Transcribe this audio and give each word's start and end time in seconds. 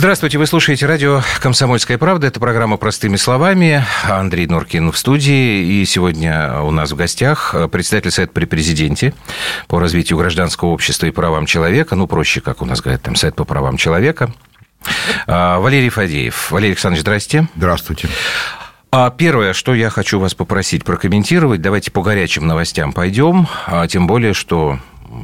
Здравствуйте, 0.00 0.38
вы 0.38 0.46
слушаете 0.46 0.86
радио 0.86 1.20
«Комсомольская 1.40 1.98
правда». 1.98 2.26
Это 2.26 2.40
программа 2.40 2.78
«Простыми 2.78 3.16
словами». 3.16 3.84
Андрей 4.04 4.46
Норкин 4.46 4.92
в 4.92 4.96
студии. 4.96 5.62
И 5.62 5.84
сегодня 5.84 6.62
у 6.62 6.70
нас 6.70 6.90
в 6.92 6.96
гостях 6.96 7.54
председатель 7.70 8.10
Совета 8.10 8.32
при 8.32 8.46
президенте 8.46 9.12
по 9.68 9.78
развитию 9.78 10.16
гражданского 10.16 10.70
общества 10.70 11.04
и 11.04 11.10
правам 11.10 11.44
человека. 11.44 11.96
Ну, 11.96 12.06
проще, 12.06 12.40
как 12.40 12.62
у 12.62 12.64
нас 12.64 12.80
говорят, 12.80 13.02
там, 13.02 13.14
Совет 13.14 13.34
по 13.34 13.44
правам 13.44 13.76
человека. 13.76 14.32
А, 15.26 15.58
Валерий 15.58 15.90
Фадеев. 15.90 16.50
Валерий 16.50 16.72
Александрович, 16.72 17.02
здрасте. 17.02 17.48
Здравствуйте. 17.54 18.08
А 18.90 19.10
первое, 19.10 19.52
что 19.52 19.74
я 19.74 19.90
хочу 19.90 20.18
вас 20.18 20.32
попросить 20.32 20.82
прокомментировать, 20.82 21.60
давайте 21.60 21.90
по 21.90 22.00
горячим 22.00 22.46
новостям 22.46 22.94
пойдем, 22.94 23.48
а 23.66 23.86
тем 23.86 24.06
более, 24.06 24.32
что 24.32 24.78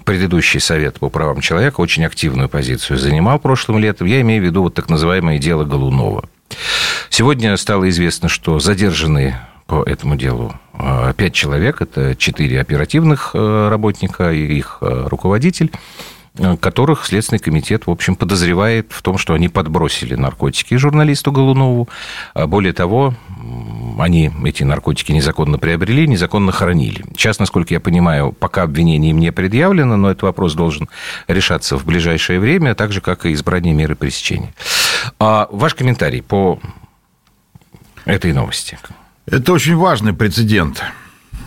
предыдущий 0.04 0.60
Совет 0.60 0.98
по 0.98 1.08
правам 1.08 1.40
человека 1.40 1.80
очень 1.80 2.04
активную 2.04 2.48
позицию 2.48 2.98
занимал 2.98 3.38
прошлым 3.38 3.78
летом. 3.78 4.06
Я 4.06 4.20
имею 4.20 4.42
в 4.42 4.46
виду 4.46 4.62
вот 4.62 4.74
так 4.74 4.88
называемое 4.88 5.38
дело 5.38 5.64
Голунова. 5.64 6.24
Сегодня 7.10 7.56
стало 7.56 7.88
известно, 7.88 8.28
что 8.28 8.58
задержаны 8.58 9.36
по 9.66 9.82
этому 9.82 10.16
делу 10.16 10.54
а, 10.74 11.12
пять 11.12 11.34
человек. 11.34 11.80
Это 11.80 12.14
четыре 12.14 12.60
оперативных 12.60 13.30
э, 13.34 13.68
работника 13.68 14.32
и 14.32 14.58
их 14.58 14.78
э, 14.80 15.06
руководитель 15.08 15.70
которых 16.60 17.06
Следственный 17.06 17.38
комитет, 17.38 17.86
в 17.86 17.90
общем, 17.90 18.14
подозревает 18.14 18.88
в 18.90 19.02
том, 19.02 19.18
что 19.18 19.34
они 19.34 19.48
подбросили 19.48 20.14
наркотики 20.14 20.74
журналисту 20.76 21.32
Голунову. 21.32 21.88
А 22.34 22.46
более 22.46 22.72
того, 22.72 23.14
они 23.98 24.30
эти 24.44 24.62
наркотики 24.62 25.12
незаконно 25.12 25.58
приобрели, 25.58 26.06
незаконно 26.06 26.52
хранили. 26.52 27.04
Сейчас, 27.16 27.38
насколько 27.38 27.74
я 27.74 27.80
понимаю, 27.80 28.32
пока 28.32 28.62
обвинение 28.62 29.10
им 29.10 29.18
не 29.18 29.32
предъявлено, 29.32 29.96
но 29.96 30.10
этот 30.10 30.22
вопрос 30.24 30.54
должен 30.54 30.88
решаться 31.28 31.76
в 31.76 31.84
ближайшее 31.84 32.40
время, 32.40 32.74
так 32.74 32.92
же, 32.92 33.00
как 33.00 33.26
и 33.26 33.32
избрание 33.32 33.74
меры 33.74 33.94
пресечения. 33.94 34.54
А 35.18 35.48
ваш 35.50 35.74
комментарий 35.74 36.22
по 36.22 36.60
этой 38.04 38.32
новости? 38.32 38.78
Это 39.26 39.52
очень 39.52 39.76
важный 39.76 40.12
прецедент. 40.12 40.82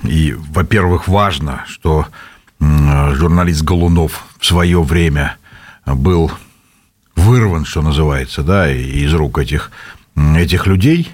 И, 0.04 0.34
во-первых, 0.34 1.08
важно, 1.08 1.64
что 1.68 2.08
журналист 2.60 3.64
Голунов 3.64 4.26
в 4.40 4.46
свое 4.46 4.82
время 4.82 5.38
был 5.86 6.32
вырван, 7.16 7.66
что 7.66 7.82
называется, 7.82 8.44
да, 8.44 8.72
из 8.72 9.14
рук 9.14 9.38
этих, 9.38 9.72
этих 10.16 10.68
людей. 10.68 11.10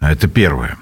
Это 0.00 0.28
первое. 0.28 0.76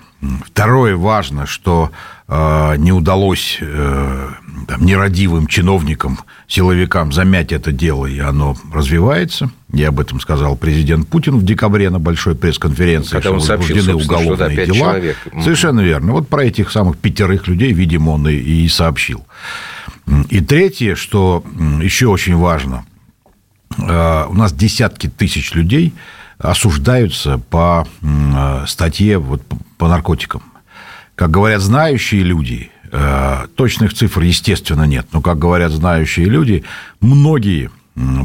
Второе 0.45 0.97
важно, 0.97 1.47
что 1.47 1.91
э, 2.27 2.77
не 2.78 2.91
удалось 2.91 3.59
э, 3.61 4.28
там, 4.67 4.84
нерадивым 4.84 5.47
чиновникам, 5.47 6.19
силовикам 6.48 7.12
замять 7.12 7.53
это 7.53 7.70
дело, 7.70 8.06
и 8.06 8.19
оно 8.19 8.56
развивается. 8.72 9.50
Я 9.72 9.89
об 9.89 10.00
этом 10.00 10.20
сказал 10.20 10.56
президент 10.56 11.06
Путин 11.06 11.37
в 11.37 11.44
декабре 11.44 11.91
на 11.91 11.98
большой 11.98 12.34
пресс-конференции, 12.34 13.12
Когда 13.12 13.33
он 13.33 13.41
сообщил, 13.41 13.97
уголовные 13.97 14.64
что, 14.64 14.67
дела. 14.67 14.77
Человек. 14.77 15.17
Совершенно 15.42 15.81
верно. 15.81 16.12
Вот 16.12 16.28
про 16.28 16.44
этих 16.44 16.70
самых 16.70 16.97
пятерых 16.97 17.47
людей, 17.47 17.72
видимо, 17.72 18.11
он 18.11 18.27
и, 18.27 18.34
и 18.34 18.69
сообщил. 18.69 19.27
И 20.31 20.41
третье, 20.41 20.94
что 20.94 21.44
еще 21.83 22.06
очень 22.06 22.37
важно, 22.37 22.87
э, 23.77 24.27
у 24.28 24.34
нас 24.34 24.53
десятки 24.53 25.09
тысяч 25.09 25.53
людей 25.53 25.92
осуждаются 26.38 27.38
по 27.38 27.86
э, 28.02 28.64
статье 28.66 29.18
вот, 29.18 29.42
по 29.78 29.88
наркотикам. 29.88 30.42
Как 31.14 31.30
говорят 31.30 31.60
знающие 31.60 32.22
люди, 32.22 32.70
э, 32.92 33.46
точных 33.54 33.94
цифр, 33.94 34.22
естественно, 34.22 34.84
нет, 34.84 35.06
но, 35.12 35.20
как 35.20 35.38
говорят 35.38 35.72
знающие 35.72 36.26
люди, 36.26 36.64
многие 37.00 37.70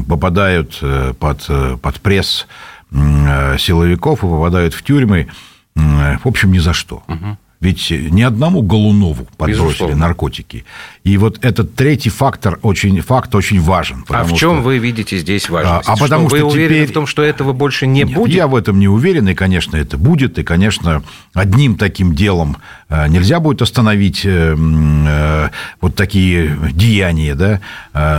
попадают 0.06 0.78
под, 1.18 1.48
под 1.80 2.00
пресс 2.02 2.46
силовиков 2.90 4.18
и 4.18 4.26
попадают 4.26 4.74
в 4.74 4.82
тюрьмы, 4.82 5.28
в 5.74 6.26
общем, 6.26 6.52
ни 6.52 6.58
за 6.58 6.74
что. 6.74 7.02
Угу. 7.08 7.38
Ведь 7.62 7.92
ни 7.92 8.22
одному 8.22 8.60
Голунову 8.60 9.24
подбросили 9.36 9.66
Безусловно. 9.66 9.96
наркотики. 9.96 10.64
И 11.04 11.16
вот 11.16 11.38
этот 11.44 11.76
третий 11.76 12.10
фактор 12.10 12.58
очень, 12.62 13.00
факт 13.02 13.32
очень 13.36 13.60
важен. 13.60 14.04
А 14.08 14.24
в 14.24 14.30
чем 14.30 14.56
что... 14.56 14.62
вы 14.62 14.78
видите 14.78 15.16
здесь 15.18 15.48
важность? 15.48 15.88
А, 15.88 15.92
а 15.92 15.96
потому 15.96 16.28
что, 16.28 16.38
что 16.38 16.46
вы 16.48 16.52
уверены 16.52 16.86
в 16.86 16.92
том, 16.92 17.06
что 17.06 17.22
этого 17.22 17.52
больше 17.52 17.86
не 17.86 18.02
Нет, 18.02 18.14
будет? 18.14 18.34
Я 18.34 18.48
в 18.48 18.56
этом 18.56 18.80
не 18.80 18.88
уверен, 18.88 19.28
и, 19.28 19.34
конечно, 19.34 19.76
это 19.76 19.96
будет. 19.96 20.40
И, 20.40 20.42
конечно, 20.42 21.04
одним 21.34 21.76
таким 21.76 22.16
делом 22.16 22.56
э, 22.88 23.06
нельзя 23.06 23.38
будет 23.38 23.62
остановить 23.62 24.22
э, 24.24 24.56
э, 24.56 25.48
вот 25.80 25.94
такие 25.94 26.58
деяния, 26.72 27.36
да. 27.36 27.60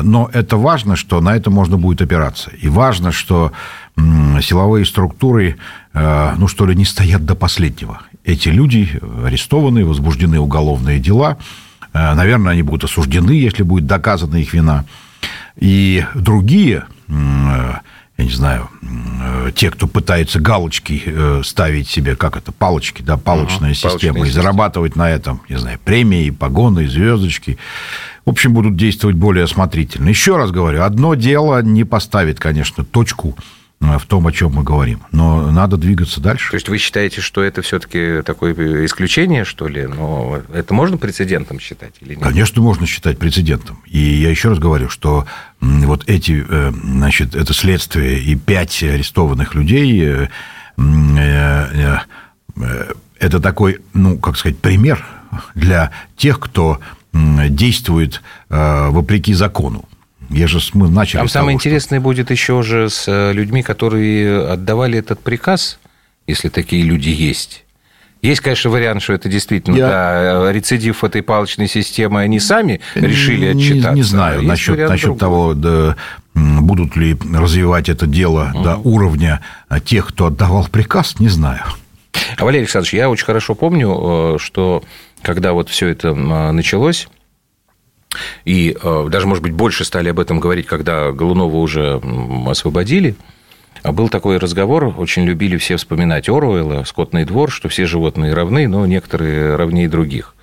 Но 0.03 0.29
это 0.31 0.55
важно, 0.55 0.95
что 0.95 1.19
на 1.19 1.35
это 1.35 1.49
можно 1.49 1.77
будет 1.77 2.01
опираться. 2.01 2.49
И 2.61 2.69
важно, 2.69 3.11
что 3.11 3.51
силовые 3.97 4.85
структуры, 4.85 5.57
ну 5.93 6.47
что 6.47 6.65
ли, 6.65 6.75
не 6.75 6.85
стоят 6.85 7.25
до 7.25 7.35
последнего 7.35 8.01
эти 8.23 8.50
люди 8.50 8.89
арестованы, 9.23 9.85
возбуждены 9.85 10.39
уголовные 10.39 11.00
дела. 11.00 11.38
Э, 11.94 12.13
наверное, 12.13 12.53
они 12.53 12.61
будут 12.63 12.85
осуждены, 12.85 13.31
если 13.31 13.63
будет 13.63 13.85
доказана 13.85 14.38
их 14.38 14.53
вина. 14.53 14.85
И 15.57 16.06
другие, 16.16 16.85
э, 17.07 17.12
я 18.17 18.25
не 18.25 18.31
знаю, 18.31 18.69
э, 18.81 19.51
те, 19.56 19.69
кто 19.69 19.88
пытается 19.88 20.39
галочки 20.39 21.03
ставить 21.44 21.89
себе, 21.89 22.16
как 22.16 22.38
это, 22.38 22.51
палочки, 22.51 23.01
да, 23.01 23.17
палочная 23.17 23.72
угу, 23.72 23.75
система, 23.75 24.25
и 24.25 24.29
зарабатывать 24.29 24.95
на 24.95 25.09
этом, 25.09 25.41
не 25.50 25.57
знаю, 25.57 25.79
премии, 25.83 26.29
погоны, 26.29 26.88
звездочки, 26.88 27.57
в 28.25 28.29
общем, 28.29 28.53
будут 28.53 28.78
действовать 28.78 29.17
более 29.17 29.44
осмотрительно. 29.44 30.07
Еще 30.07 30.38
раз 30.38 30.51
говорю, 30.51 30.83
одно 30.83 31.13
дело 31.16 31.62
не 31.62 31.83
поставит, 31.83 32.39
конечно, 32.39 32.85
точку 32.85 33.35
в 33.99 34.05
том, 34.05 34.27
о 34.27 34.31
чем 34.31 34.53
мы 34.53 34.63
говорим. 34.63 35.01
Но 35.11 35.51
надо 35.51 35.77
двигаться 35.77 36.21
дальше. 36.21 36.49
То 36.51 36.55
есть 36.55 36.69
вы 36.69 36.77
считаете, 36.77 37.21
что 37.21 37.44
это 37.44 37.61
все-таки 37.61 38.21
такое 38.23 38.85
исключение, 38.85 39.44
что 39.45 39.67
ли? 39.67 39.85
Но 39.88 40.41
это 40.53 40.73
можно 40.73 40.97
прецедентом 40.97 41.59
считать 41.59 41.94
или 42.01 42.16
нет? 42.16 42.23
Конечно, 42.23 42.61
можно 42.61 42.85
считать 42.85 43.17
прецедентом. 43.17 43.81
И 43.85 43.99
я 43.99 44.29
еще 44.29 44.49
раз 44.49 44.59
говорю, 44.59 44.89
что 44.89 45.25
вот 45.59 46.03
эти, 46.07 46.45
э, 46.47 46.71
значит, 46.83 47.35
это 47.35 47.53
следствие 47.53 48.19
и 48.21 48.35
пять 48.35 48.81
арестованных 48.83 49.53
людей, 49.55 50.01
э, 50.03 50.27
это 53.19 53.39
такой, 53.39 53.79
ну, 53.94 54.17
как 54.17 54.38
сказать, 54.38 54.57
пример 54.57 55.05
для 55.55 55.91
тех, 56.17 56.39
кто 56.39 56.79
действует 57.13 58.21
вопреки 58.50 59.33
закону. 59.33 59.85
Я 60.33 60.47
же 60.47 60.59
мы 60.73 60.89
начали. 60.89 61.19
Там 61.19 61.29
самое 61.29 61.49
того, 61.49 61.57
интересное 61.57 61.99
что... 61.99 62.03
будет 62.03 62.31
еще 62.31 62.61
же 62.63 62.89
с 62.89 63.05
э, 63.07 63.33
людьми, 63.33 63.63
которые 63.63 64.47
отдавали 64.47 64.99
этот 64.99 65.19
приказ, 65.19 65.79
если 66.27 66.49
такие 66.49 66.83
люди 66.83 67.09
есть. 67.09 67.63
Есть, 68.23 68.39
конечно, 68.39 68.69
вариант, 68.69 69.01
что 69.01 69.11
это 69.11 69.27
действительно 69.27 69.75
Я... 69.75 69.88
да, 69.88 70.51
рецидив 70.51 71.03
этой 71.03 71.21
палочной 71.21 71.67
системы, 71.67 72.21
они 72.21 72.39
сами 72.39 72.79
решили 72.95 73.47
отчитаться. 73.47 73.91
Не, 73.91 73.95
не 73.97 74.03
знаю 74.03 74.39
а 74.39 74.44
насчет, 74.44 74.77
насчет 74.89 75.17
того, 75.17 75.53
да, 75.53 75.97
будут 76.33 76.95
ли 76.95 77.17
развивать 77.33 77.89
это 77.89 78.07
дело 78.07 78.51
угу. 78.53 78.63
до 78.63 78.77
уровня 78.77 79.41
тех, 79.83 80.07
кто 80.07 80.27
отдавал 80.27 80.65
приказ, 80.69 81.19
не 81.19 81.27
знаю. 81.27 81.63
А, 82.38 82.45
Валерий 82.45 82.63
Александрович, 82.63 82.94
я 82.94 83.09
очень 83.09 83.25
хорошо 83.25 83.55
помню, 83.55 84.35
э, 84.35 84.38
что 84.39 84.83
когда 85.21 85.51
вот 85.51 85.67
все 85.67 85.89
это 85.89 86.13
началось, 86.13 87.09
и 88.46 88.78
э, 88.81 89.07
даже, 89.09 89.28
может 89.28 89.44
быть, 89.44 89.53
больше 89.53 89.85
стали 89.85 90.09
об 90.09 90.19
этом 90.19 90.40
говорить, 90.40 90.66
когда 90.66 91.12
Голунова 91.12 91.57
уже 91.57 92.01
освободили. 92.47 93.16
А 93.81 93.91
был 93.91 94.07
такой 94.07 94.38
разговор, 94.38 94.94
очень 94.97 95.25
любили 95.25 95.57
все 95.57 95.75
вспоминать 95.75 96.29
Оруэлла, 96.29 96.86
скотный 96.86 97.25
двор, 97.25 97.51
что 97.51 97.68
все 97.68 97.86
животные 97.86 98.33
равны, 98.33 98.65
но 98.69 98.86
некоторые 98.86 99.57
равнее 99.57 99.89
других. 99.89 100.36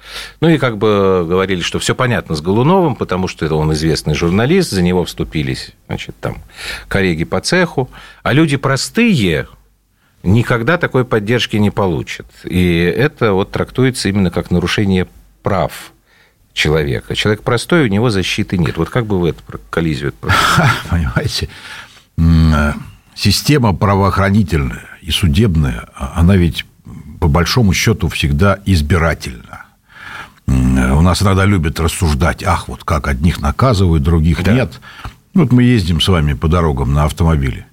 Ну 0.43 0.51
и 0.51 0.59
как 0.59 0.77
бы 0.77 1.25
говорили, 1.27 1.63
что 1.63 1.79
все 1.79 1.95
понятно 1.95 2.35
с 2.35 2.43
Голуновым, 2.43 2.97
потому 2.97 3.29
что 3.29 3.53
он 3.57 3.73
известный 3.73 4.15
журналист, 4.15 4.71
за 4.71 4.83
него 4.83 5.05
вступились, 5.05 5.71
значит, 5.87 6.15
там 6.21 6.39
коллеги 6.89 7.25
по 7.25 7.41
цеху, 7.41 7.89
а 8.23 8.35
люди 8.35 8.59
простые 8.59 9.47
никогда 10.23 10.77
такой 10.77 11.07
поддержки 11.07 11.57
не 11.57 11.71
получат. 11.71 12.27
И 12.45 12.77
это 12.77 13.33
вот 13.33 13.53
трактуется 13.53 14.11
именно 14.11 14.31
как 14.31 14.51
нарушение 14.51 15.07
прав 15.43 15.93
человека. 16.53 17.15
Человек 17.15 17.43
простой, 17.43 17.85
у 17.85 17.89
него 17.89 18.11
защиты 18.11 18.59
нет. 18.59 18.77
Вот 18.77 18.91
как 18.91 19.07
бы 19.07 19.19
вы 19.19 19.31
эту 19.31 19.43
коллизию... 19.71 20.13
Понимаете, 20.91 21.49
э, 22.19 22.73
система 23.15 23.75
правоохранительная 23.75 24.87
и 25.03 25.11
судебная, 25.11 25.89
она 25.95 26.37
ведь 26.37 26.65
по 27.21 27.29
большому 27.29 27.73
счету 27.73 28.09
всегда 28.09 28.59
избирательна. 28.67 29.65
Э, 30.47 30.93
у 30.93 31.03
нас 31.03 31.23
иногда 31.23 31.45
любят 31.45 31.79
рассуждать, 31.81 32.43
ах, 32.43 32.69
вот 32.69 32.85
как 32.85 33.09
одних 33.09 33.41
наказывают, 33.41 34.03
других 34.03 34.43
да. 34.43 34.53
нет. 34.53 34.81
Вот 35.35 35.53
мы 35.53 35.63
ездим 35.63 36.01
с 36.01 36.09
вами 36.09 36.33
по 36.33 36.49
дорогам 36.49 36.93
на 36.93 37.05
автомобиле. 37.05 37.67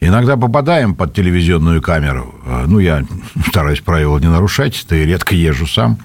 Иногда 0.00 0.36
попадаем 0.36 0.94
под 0.94 1.14
телевизионную 1.14 1.82
камеру. 1.82 2.34
Э, 2.44 2.64
ну, 2.66 2.78
я 2.78 3.04
стараюсь 3.48 3.80
правила 3.80 4.18
не 4.18 4.28
нарушать, 4.28 4.84
да 4.88 4.96
и 4.96 5.04
редко 5.04 5.34
езжу 5.34 5.66
сам. 5.66 5.98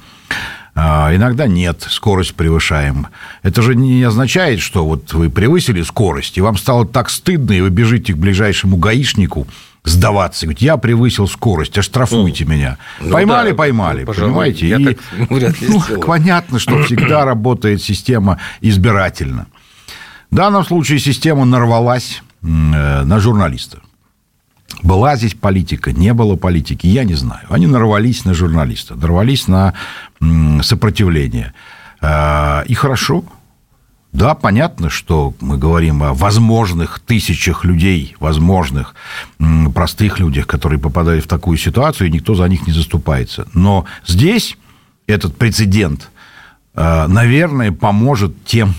А, 0.76 1.16
иногда 1.16 1.46
нет, 1.46 1.86
скорость 1.88 2.34
превышаем. 2.34 3.08
Это 3.44 3.62
же 3.62 3.76
не 3.76 4.02
означает, 4.04 4.60
что 4.60 4.86
вот 4.86 5.14
вы 5.14 5.30
превысили 5.30 5.84
скорость, 5.84 6.38
и 6.38 6.42
вам 6.42 6.58
стало 6.58 6.86
так 6.88 7.10
стыдно, 7.10 7.54
и 7.54 7.62
вы 7.62 7.70
бежите 7.70 8.14
к 8.14 8.18
ближайшему 8.18 8.78
гаишнику 8.78 9.48
сдаваться. 9.84 10.46
Говорит, 10.46 10.62
я 10.62 10.78
превысил 10.78 11.28
скорость, 11.28 11.78
оштрафуйте 11.78 12.46
ну, 12.46 12.52
меня. 12.52 12.78
Ну, 13.00 13.12
поймали, 13.12 13.52
да, 13.52 13.56
поймали, 13.56 14.04
ну, 14.04 14.14
понимаете? 14.14 14.68
Я 14.68 14.78
и, 14.78 14.86
так 14.86 14.98
вряд 15.30 15.62
ли 15.62 15.68
ну, 15.68 16.02
понятно, 16.02 16.58
что 16.58 16.82
всегда 16.86 17.26
работает 17.26 17.84
система 17.84 18.40
избирательно. 18.62 19.48
В 20.32 20.36
данном 20.36 20.66
случае 20.66 20.98
система 20.98 21.46
нарвалась 21.46 22.24
э, 22.42 22.46
на 22.46 23.20
журналиста. 23.20 23.82
Была 24.82 25.16
здесь 25.16 25.34
политика, 25.34 25.94
не 25.94 26.14
было 26.14 26.36
политики, 26.36 26.88
я 26.88 27.04
не 27.04 27.14
знаю. 27.14 27.46
Они 27.50 27.68
нарвались 27.68 28.26
на 28.26 28.34
журналиста, 28.34 28.96
нарвались 28.96 29.48
на 29.48 29.74
сопротивление. 30.62 31.54
А, 32.02 32.64
и 32.68 32.74
хорошо. 32.74 33.24
Да, 34.12 34.36
понятно, 34.36 34.90
что 34.90 35.34
мы 35.40 35.58
говорим 35.58 36.04
о 36.04 36.14
возможных 36.14 37.00
тысячах 37.00 37.66
людей, 37.66 38.16
возможных 38.20 38.94
простых 39.74 40.20
людях, 40.20 40.46
которые 40.46 40.80
попадают 40.80 41.26
в 41.26 41.28
такую 41.28 41.58
ситуацию, 41.58 42.08
и 42.08 42.12
никто 42.12 42.36
за 42.36 42.48
них 42.48 42.68
не 42.68 42.74
заступается. 42.74 43.48
Но 43.54 43.86
здесь 44.06 44.58
этот 45.08 45.36
прецедент, 45.38 46.12
а, 46.76 47.08
наверное, 47.08 47.72
поможет 47.72 48.46
тем 48.46 48.76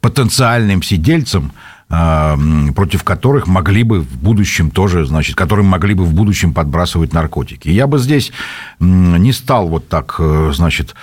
потенциальным 0.00 0.82
сидельцам, 0.82 1.52
против 1.88 3.04
которых 3.04 3.46
могли 3.46 3.84
бы 3.84 4.00
в 4.00 4.18
будущем 4.18 4.70
тоже, 4.70 5.06
значит, 5.06 5.36
которым 5.36 5.66
могли 5.66 5.94
бы 5.94 6.04
в 6.04 6.12
будущем 6.14 6.52
подбрасывать 6.52 7.12
наркотики. 7.12 7.68
Я 7.68 7.86
бы 7.86 7.98
здесь 7.98 8.32
не 8.80 9.32
стал 9.32 9.68
вот 9.68 9.88
так, 9.88 10.16
э, 10.18 10.50
значит, 10.52 10.96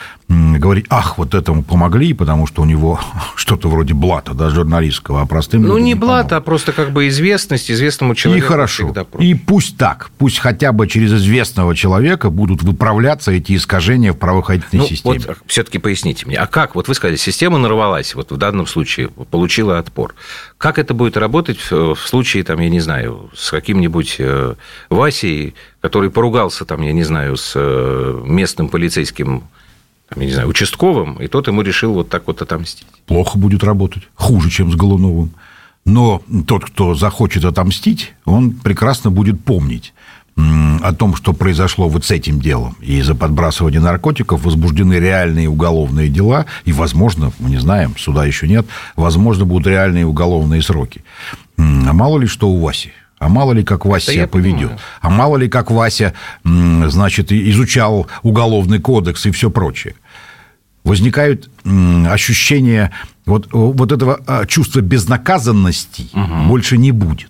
говорить, 0.57 0.85
ах, 0.89 1.17
вот 1.17 1.33
этому 1.33 1.63
помогли, 1.63 2.13
потому 2.13 2.47
что 2.47 2.61
у 2.61 2.65
него 2.65 2.99
что-то 3.35 3.69
вроде 3.69 3.93
блата, 3.93 4.33
да, 4.33 4.49
журналистского, 4.49 5.21
а 5.21 5.25
простым 5.25 5.63
Ну, 5.63 5.77
не 5.77 5.95
блата, 5.95 6.37
а 6.37 6.41
просто 6.41 6.71
как 6.71 6.91
бы 6.91 7.07
известность 7.07 7.69
известному 7.71 8.15
человеку. 8.15 8.45
И 8.45 8.47
хорошо. 8.47 8.93
И 9.19 9.33
пусть 9.33 9.77
так, 9.77 10.09
пусть 10.17 10.39
хотя 10.39 10.71
бы 10.71 10.87
через 10.87 11.13
известного 11.13 11.75
человека 11.75 12.29
будут 12.29 12.63
выправляться 12.63 13.31
эти 13.31 13.55
искажения 13.55 14.13
в 14.13 14.17
правоохранительной 14.17 14.83
ну, 14.83 14.87
системе. 14.87 15.21
Вот 15.27 15.37
все-таки 15.45 15.77
поясните 15.77 16.25
мне, 16.25 16.37
а 16.37 16.47
как, 16.47 16.75
вот 16.75 16.87
вы 16.87 16.93
сказали, 16.93 17.15
система 17.15 17.57
нарвалась, 17.57 18.15
вот 18.15 18.31
в 18.31 18.37
данном 18.37 18.67
случае 18.67 19.09
получила 19.09 19.79
отпор. 19.79 20.15
Как 20.57 20.79
это 20.79 20.93
будет 20.93 21.17
работать 21.17 21.59
в 21.71 21.95
случае, 21.95 22.43
там, 22.43 22.59
я 22.59 22.69
не 22.69 22.79
знаю, 22.79 23.29
с 23.35 23.51
каким-нибудь 23.51 24.15
э, 24.19 24.55
Васей, 24.89 25.55
который 25.81 26.09
поругался, 26.09 26.65
там, 26.65 26.81
я 26.81 26.93
не 26.93 27.03
знаю, 27.03 27.37
с 27.37 27.53
э, 27.55 28.21
местным 28.25 28.69
полицейским 28.69 29.43
я 30.21 30.25
не 30.25 30.31
знаю, 30.33 30.47
участковым, 30.47 31.15
и 31.15 31.27
тот 31.27 31.47
ему 31.47 31.61
решил 31.61 31.93
вот 31.93 32.09
так 32.09 32.27
вот 32.27 32.41
отомстить. 32.41 32.87
Плохо 33.05 33.37
будет 33.37 33.63
работать, 33.63 34.03
хуже, 34.15 34.49
чем 34.49 34.71
с 34.71 34.75
Голуновым. 34.75 35.31
Но 35.85 36.21
тот, 36.47 36.65
кто 36.65 36.95
захочет 36.95 37.43
отомстить, 37.45 38.13
он 38.25 38.51
прекрасно 38.51 39.11
будет 39.11 39.43
помнить 39.43 39.93
о 40.35 40.93
том, 40.93 41.15
что 41.15 41.33
произошло 41.33 41.87
вот 41.87 42.05
с 42.05 42.11
этим 42.11 42.39
делом. 42.39 42.75
И 42.81 43.01
за 43.01 43.15
подбрасывание 43.15 43.79
наркотиков 43.79 44.43
возбуждены 44.43 44.95
реальные 44.95 45.47
уголовные 45.47 46.09
дела, 46.09 46.45
и, 46.65 46.73
возможно, 46.73 47.31
мы 47.39 47.51
не 47.51 47.57
знаем, 47.57 47.95
суда 47.97 48.25
еще 48.25 48.47
нет, 48.47 48.65
возможно, 48.95 49.45
будут 49.45 49.67
реальные 49.67 50.05
уголовные 50.05 50.61
сроки. 50.61 51.03
А 51.57 51.93
мало 51.93 52.17
ли 52.17 52.27
что 52.27 52.49
у 52.49 52.59
Васи. 52.59 52.91
А 53.19 53.29
мало 53.29 53.53
ли, 53.53 53.63
как 53.63 53.85
Вася 53.85 54.07
да 54.07 54.13
себя 54.13 54.27
поведет. 54.27 54.57
Понимаю. 54.57 54.79
А 55.01 55.09
мало 55.09 55.37
ли, 55.37 55.47
как 55.47 55.71
Вася, 55.71 56.13
значит, 56.43 57.31
изучал 57.31 58.07
уголовный 58.21 58.79
кодекс 58.79 59.25
и 59.25 59.31
все 59.31 59.49
прочее. 59.49 59.95
Возникают 60.83 61.49
ощущения 62.07 62.91
вот, 63.25 63.47
вот 63.51 63.91
этого 63.91 64.19
а, 64.27 64.45
чувства 64.45 64.81
безнаказанности 64.81 66.07
угу. 66.13 66.47
больше 66.47 66.77
не 66.77 66.91
будет. 66.91 67.29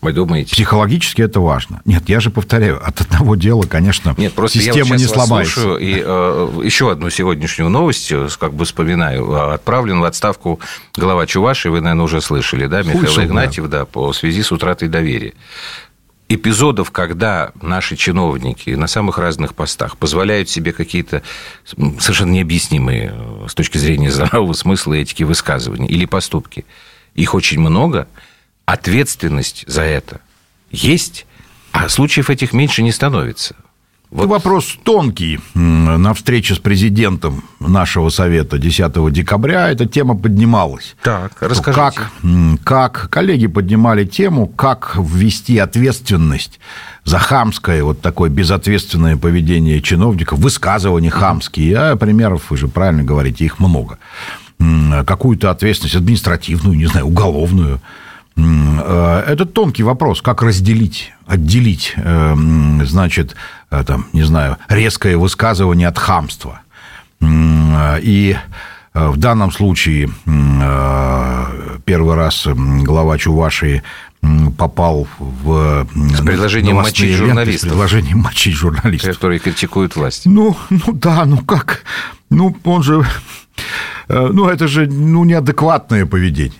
Вы 0.00 0.12
думаете? 0.12 0.52
Психологически 0.52 1.20
это 1.20 1.40
важно. 1.40 1.82
Нет, 1.84 2.08
я 2.08 2.20
же 2.20 2.30
повторяю, 2.30 2.80
от 2.82 3.02
одного 3.02 3.36
дела, 3.36 3.62
конечно, 3.64 4.14
Нет, 4.16 4.32
просто 4.32 4.58
система 4.58 4.78
я 4.78 4.84
вот 4.84 4.98
не 4.98 5.04
сломается. 5.06 5.60
Слушаю, 5.60 5.78
и 5.78 6.02
э, 6.02 6.60
еще 6.64 6.90
одну 6.90 7.10
сегодняшнюю 7.10 7.68
новость, 7.68 8.10
э, 8.10 8.28
как 8.38 8.54
бы 8.54 8.64
вспоминаю. 8.64 9.30
Э, 9.30 9.54
отправлен 9.54 10.00
в 10.00 10.04
отставку 10.04 10.58
глава 10.96 11.26
Чуваши, 11.26 11.70
вы, 11.70 11.82
наверное, 11.82 12.04
уже 12.04 12.22
слышали, 12.22 12.66
да, 12.66 12.80
Михаил 12.80 13.00
Слышал, 13.00 13.24
Игнатьев, 13.24 13.68
да. 13.68 13.80
да, 13.80 13.84
по 13.84 14.14
связи 14.14 14.42
с 14.42 14.50
утратой 14.50 14.88
доверия 14.88 15.34
эпизодов, 16.30 16.90
когда 16.90 17.52
наши 17.60 17.96
чиновники 17.96 18.70
на 18.70 18.86
самых 18.86 19.18
разных 19.18 19.54
постах 19.54 19.98
позволяют 19.98 20.48
себе 20.48 20.72
какие-то 20.72 21.22
совершенно 21.66 22.30
необъяснимые 22.30 23.12
э, 23.14 23.46
с 23.48 23.54
точки 23.54 23.76
зрения 23.76 24.10
здравого 24.12 24.54
смысла 24.54 24.94
этики 24.94 25.24
высказывания 25.24 25.88
или 25.88 26.06
поступки, 26.06 26.64
их 27.14 27.34
очень 27.34 27.60
много– 27.60 28.08
ответственность 28.72 29.64
за 29.66 29.82
это 29.82 30.20
есть, 30.70 31.26
а 31.72 31.88
случаев 31.88 32.30
этих 32.30 32.52
меньше 32.52 32.82
не 32.82 32.92
становится. 32.92 33.56
Вот. 34.10 34.28
Вопрос 34.28 34.76
тонкий. 34.82 35.38
На 35.54 36.14
встрече 36.14 36.54
с 36.54 36.58
президентом 36.58 37.44
нашего 37.60 38.08
совета 38.08 38.58
10 38.58 39.12
декабря 39.12 39.70
эта 39.70 39.86
тема 39.86 40.16
поднималась. 40.16 40.96
Так, 41.02 41.32
расскажите. 41.40 41.80
Как, 41.80 42.12
как 42.64 43.10
коллеги 43.10 43.46
поднимали 43.46 44.04
тему, 44.04 44.48
как 44.48 44.96
ввести 44.96 45.58
ответственность 45.58 46.58
за 47.04 47.18
хамское, 47.20 47.84
вот 47.84 48.00
такое 48.00 48.30
безответственное 48.30 49.16
поведение 49.16 49.80
чиновников, 49.80 50.40
высказывания 50.40 51.10
хамские. 51.10 51.76
А 51.76 51.96
примеров, 51.96 52.50
вы 52.50 52.56
же 52.56 52.66
правильно 52.66 53.04
говорите, 53.04 53.44
их 53.44 53.60
много. 53.60 53.98
Какую-то 55.06 55.50
ответственность 55.50 55.96
административную, 55.96 56.76
не 56.76 56.86
знаю, 56.86 57.06
уголовную– 57.06 57.80
Э, 58.36 59.24
это 59.26 59.44
тонкий 59.44 59.82
вопрос, 59.82 60.22
как 60.22 60.42
разделить, 60.42 61.12
отделить, 61.30 61.94
э, 61.96 62.34
значит, 62.84 63.36
э, 63.70 63.84
там, 63.86 64.06
не 64.12 64.24
знаю, 64.24 64.56
резкое 64.68 65.16
высказывание 65.16 65.88
от 65.88 65.98
хамства. 65.98 66.60
И 67.22 68.36
в 68.94 69.16
данном 69.18 69.52
случае 69.52 70.08
первый 71.84 72.14
раз 72.16 72.46
глава 72.46 73.18
Чувашии 73.18 73.82
попал 74.56 75.06
в 75.18 75.86
с 75.94 76.20
предложением 76.22 76.76
мочить 76.76 77.14
журналистов. 77.14 77.68
С 77.68 77.72
предложением 77.72 78.18
мочить 78.20 78.54
журналистов. 78.54 79.14
Которые 79.14 79.38
критикуют 79.38 79.96
власть. 79.96 80.24
Ну, 80.24 80.56
ну 80.70 80.92
да, 80.92 81.26
ну 81.26 81.38
как? 81.38 81.82
Ну, 82.30 82.56
он 82.64 82.82
же... 82.82 83.04
Ну, 84.08 84.48
это 84.48 84.66
же 84.66 84.86
ну, 84.86 85.24
неадекватное 85.24 86.06
поведение. 86.06 86.58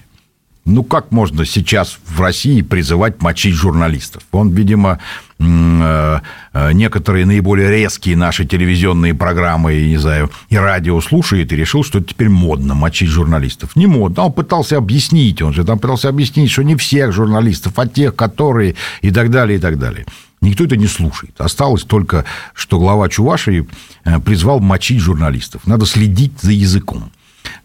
Ну, 0.67 0.85
как 0.85 1.11
можно 1.11 1.47
сейчас 1.47 1.99
в 2.07 2.21
России 2.21 2.61
призывать 2.61 3.23
мочить 3.23 3.55
журналистов? 3.55 4.23
Он, 4.31 4.51
видимо, 4.51 4.99
э, 5.39 6.21
э, 6.53 6.73
некоторые 6.73 7.25
наиболее 7.25 7.71
резкие 7.71 8.15
наши 8.17 8.45
телевизионные 8.45 9.15
программы, 9.15 9.75
не 9.75 9.97
знаю, 9.97 10.31
и 10.51 10.57
радио 10.57 11.01
слушает 11.01 11.53
и 11.53 11.57
решил, 11.57 11.83
что 11.83 11.99
это 11.99 12.09
теперь 12.09 12.29
модно 12.29 12.75
мочить 12.75 13.09
журналистов. 13.09 13.75
Не 13.75 13.87
модно. 13.87 14.25
Он 14.25 14.33
пытался 14.33 14.77
объяснить, 14.77 15.41
он 15.41 15.55
же 15.55 15.65
там 15.65 15.79
пытался 15.79 16.11
объяснить, 16.11 16.51
что 16.51 16.63
не 16.63 16.77
всех 16.77 17.13
журналистов, 17.13 17.73
а 17.79 17.87
тех, 17.89 18.15
которые 18.15 18.77
и 19.01 19.11
так 19.11 19.31
далее, 19.31 19.59
и 19.59 19.61
так 19.61 19.79
далее. 19.79 20.05
Никто 20.43 20.65
это 20.65 20.77
не 20.77 20.87
слушает. 20.87 21.35
Осталось 21.39 21.85
только, 21.85 22.25
что 22.55 22.79
глава 22.79 23.09
Чувашии 23.09 23.67
э, 24.05 24.21
призвал 24.21 24.61
мочить 24.61 25.01
журналистов. 25.01 25.67
Надо 25.67 25.87
следить 25.87 26.41
за 26.41 26.53
языком 26.53 27.11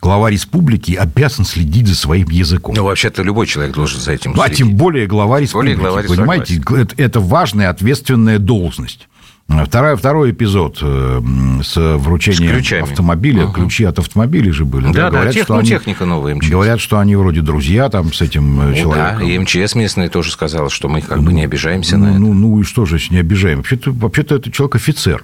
глава 0.02 0.30
республики 0.30 0.94
обязан 0.94 1.46
следить 1.46 1.88
за 1.88 1.96
своим 1.96 2.30
языком. 2.30 2.76
Ну, 2.76 2.84
вообще-то 2.84 3.24
любой 3.24 3.48
человек 3.48 3.76
должен 3.76 4.00
за 4.00 4.12
этим 4.14 4.34
следить. 4.34 4.38
Ну, 4.38 4.44
а 4.44 4.50
тем 4.50 4.76
более 4.76 5.08
глава 5.08 5.40
республики. 5.40 5.78
Более 5.78 5.92
глава 5.92 6.08
понимаете, 6.08 6.62
это, 6.76 6.96
это 6.98 7.20
важная 7.20 7.70
ответственная 7.70 8.40
должность. 8.40 9.08
Второй, 9.48 9.96
второй 9.96 10.32
эпизод 10.32 10.80
э, 10.82 11.22
с 11.64 11.76
вручением 11.76 12.64
с 12.64 12.90
автомобиля. 12.90 13.46
Угу. 13.46 13.54
Ключи 13.54 13.84
от 13.84 14.00
автомобиля 14.00 14.52
же 14.52 14.66
были. 14.66 14.86
Да, 14.88 14.92
да, 14.92 15.10
говорят, 15.12 15.36
да 15.36 15.44
что 15.44 15.58
они, 15.58 15.70
техника 15.70 16.06
новая 16.06 16.34
МЧС. 16.34 16.50
Говорят, 16.50 16.82
что 16.82 16.98
они 16.98 17.16
вроде 17.16 17.42
друзья 17.42 17.88
там 17.90 18.12
с 18.12 18.22
этим 18.22 18.60
э, 18.60 18.66
ну, 18.70 18.76
человеком. 18.76 19.20
Да, 19.20 19.24
и 19.24 19.38
МЧС 19.38 19.76
местный 19.76 20.10
тоже 20.10 20.32
сказал, 20.32 20.70
что 20.70 20.90
мы 20.90 21.02
как 21.02 21.18
ну, 21.18 21.24
бы 21.24 21.34
не 21.34 21.44
обижаемся 21.44 21.96
ну, 21.96 22.06
на 22.06 22.10
это. 22.10 22.20
Ну, 22.20 22.34
ну 22.34 22.60
и 22.60 22.64
что 22.64 22.86
же, 22.86 22.98
не 23.12 23.20
обижаем? 23.20 23.60
Вообще-то, 23.60 23.92
вообще-то 23.92 24.36
это 24.36 24.52
человек 24.52 24.78
офицер. 24.78 25.24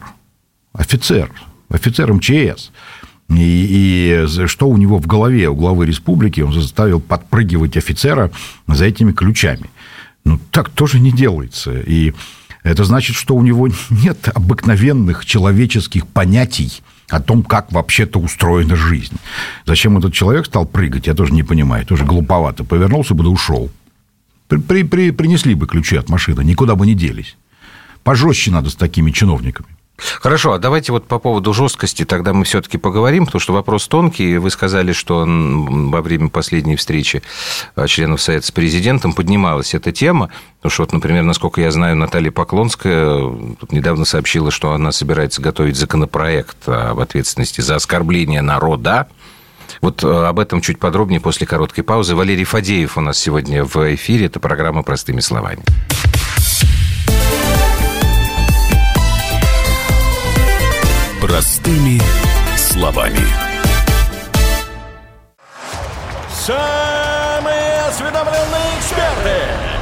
Офицер. 0.72 1.32
Офицер 1.70 2.14
МЧС. 2.14 2.72
И, 3.38 4.26
и 4.34 4.48
что 4.48 4.68
у 4.68 4.78
него 4.78 5.00
в 5.00 5.08
голове, 5.08 5.50
у 5.50 5.56
главы 5.56 5.86
республики, 5.86 6.42
он 6.42 6.54
заставил 6.54 7.00
подпрыгивать 7.00 7.78
офицера 7.78 8.32
за 8.68 8.86
этими 8.86 9.12
ключами. 9.12 9.70
Ну, 10.26 10.40
так 10.52 10.70
тоже 10.70 11.00
не 11.00 11.12
делается. 11.12 11.80
И 11.80 12.14
это 12.64 12.84
значит, 12.84 13.16
что 13.16 13.36
у 13.36 13.42
него 13.42 13.68
нет 13.90 14.30
обыкновенных 14.34 15.26
человеческих 15.26 16.08
понятий 16.08 16.82
о 17.10 17.20
том, 17.20 17.44
как 17.44 17.72
вообще-то 17.72 18.20
устроена 18.20 18.76
жизнь. 18.76 19.16
Зачем 19.66 19.98
этот 19.98 20.14
человек 20.14 20.46
стал 20.46 20.66
прыгать, 20.66 21.08
я 21.08 21.14
тоже 21.14 21.34
не 21.34 21.44
понимаю. 21.44 21.86
Тоже 21.86 22.06
глуповато. 22.06 22.64
Повернулся 22.64 23.14
бы 23.14 23.24
да 23.24 23.30
ушел. 23.30 23.70
При, 24.48 24.84
при, 24.84 25.12
принесли 25.12 25.56
бы 25.56 25.66
ключи 25.66 25.96
от 25.96 26.10
машины, 26.10 26.42
никуда 26.44 26.76
бы 26.76 26.86
не 26.86 26.94
делись. 26.94 27.38
Пожестче 28.04 28.52
надо 28.52 28.70
с 28.70 28.76
такими 28.76 29.12
чиновниками. 29.12 29.70
Хорошо, 30.20 30.54
а 30.54 30.60
давайте 30.60 30.92
вот 30.92 31.06
по 31.06 31.20
поводу 31.20 31.54
жесткости 31.54 32.06
тогда 32.06 32.34
мы 32.34 32.44
все-таки 32.44 32.78
поговорим, 32.78 33.26
потому 33.26 33.40
что 33.40 33.54
вопрос 33.54 33.88
тонкий. 33.88 34.38
Вы 34.38 34.50
сказали, 34.50 34.94
что 34.94 35.26
во 35.28 36.02
время 36.02 36.30
последней 36.30 36.76
встречи 36.76 37.22
а, 37.76 37.88
членов 37.88 38.22
Совета 38.22 38.48
с 38.48 38.52
президентом 38.52 39.14
поднималась 39.14 39.74
эта 39.74 39.92
тема. 39.92 40.30
Потому 40.58 40.72
что, 40.72 40.84
вот, 40.84 40.94
например, 40.94 41.24
насколько 41.24 41.62
я 41.62 41.72
знаю, 41.72 41.96
Наталья 41.96 42.32
Поклонская 42.32 43.20
тут 43.60 43.72
недавно 43.72 44.06
сообщила, 44.06 44.52
что 44.52 44.74
она 44.74 44.92
собирается 44.92 45.42
готовить 45.42 45.76
законопроект 45.76 46.68
об 46.68 47.00
ответственности 47.00 47.62
за 47.62 47.76
оскорбление 47.76 48.42
народа. 48.42 49.08
Вот 49.82 50.04
а, 50.04 50.30
об 50.30 50.40
этом 50.40 50.62
чуть 50.62 50.80
подробнее 50.80 51.20
после 51.20 51.48
короткой 51.48 51.84
паузы. 51.84 52.16
Валерий 52.16 52.44
Фадеев 52.44 52.98
у 52.98 53.02
нас 53.02 53.18
сегодня 53.18 53.64
в 53.64 53.96
эфире. 53.96 54.26
Это 54.26 54.40
программа 54.40 54.84
«Простыми 54.84 55.22
словами». 55.22 55.64
Простыми 61.32 61.98
словами. 62.58 63.26
Самые 66.30 67.80
осведомленные 67.88 68.78
эксперты, 68.78 69.38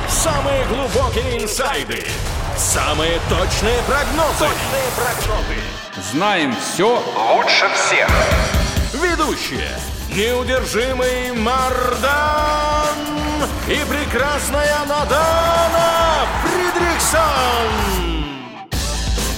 самые 0.07 0.63
глубокие 0.65 1.43
инсайды, 1.43 2.05
самые 2.55 3.19
точные 3.29 3.81
прогнозы. 3.87 4.45
Точные 4.45 4.89
прогнозы. 4.95 6.11
Знаем 6.11 6.55
все 6.55 7.03
лучше 7.33 7.67
всех. 7.73 8.11
Ведущие. 8.93 9.71
Неудержимый 10.15 11.31
Мардан 11.31 12.85
и 13.67 13.79
прекрасная 13.89 14.85
Надана 14.85 16.27
Фридрихсон. 16.43 18.38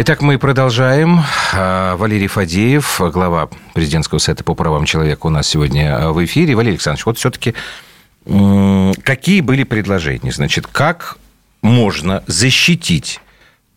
Итак, 0.00 0.22
мы 0.22 0.38
продолжаем. 0.38 1.22
А, 1.52 1.96
Валерий 1.96 2.28
Фадеев, 2.28 3.00
глава 3.12 3.48
президентского 3.74 4.20
совета 4.20 4.44
по 4.44 4.54
правам 4.54 4.84
человека 4.84 5.26
у 5.26 5.28
нас 5.28 5.48
сегодня 5.48 5.96
а, 5.98 6.12
в 6.12 6.24
эфире. 6.24 6.54
Валерий 6.54 6.74
Александрович, 6.74 7.04
вот 7.04 7.18
все-таки 7.18 7.54
какие 9.02 9.40
были 9.40 9.64
предложения? 9.64 10.30
Значит, 10.30 10.68
как 10.68 11.18
можно 11.62 12.22
защитить 12.28 13.20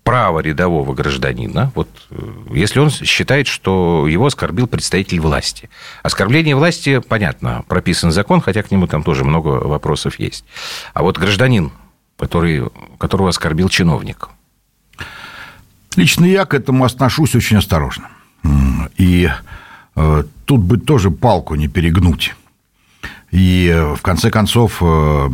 право 0.04 0.42
рядового 0.42 0.94
гражданина, 0.94 1.72
вот 1.74 1.90
э, 2.12 2.16
если 2.54 2.80
он 2.80 2.92
считает, 2.92 3.48
что 3.48 4.06
его 4.08 4.28
оскорбил 4.28 4.68
представитель 4.68 5.22
власти. 5.22 5.72
Оскорбление 6.04 6.56
власти, 6.56 7.00
понятно, 7.00 7.66
прописан 7.68 8.12
закон, 8.12 8.42
хотя 8.42 8.62
к 8.62 8.70
нему 8.70 8.86
там 8.86 9.02
тоже 9.02 9.24
много 9.24 9.48
вопросов 9.48 10.20
есть. 10.20 10.46
А 10.94 11.02
вот 11.02 11.18
гражданин, 11.18 11.72
который, 12.20 12.70
которого 13.00 13.30
оскорбил 13.30 13.70
чиновник– 13.70 14.30
Лично 15.96 16.26
я 16.26 16.46
к 16.46 16.54
этому 16.54 16.86
отношусь 16.86 17.36
очень 17.36 17.58
осторожно. 17.58 18.08
И 18.98 19.30
э, 19.96 20.24
тут 20.46 20.62
бы 20.62 20.78
тоже 20.78 21.12
палку 21.12 21.56
не 21.56 21.68
перегнуть. 21.68 22.36
И 23.32 23.72
э, 23.74 23.96
в 23.96 24.02
конце 24.02 24.30
концов 24.30 24.78
э, 24.82 25.28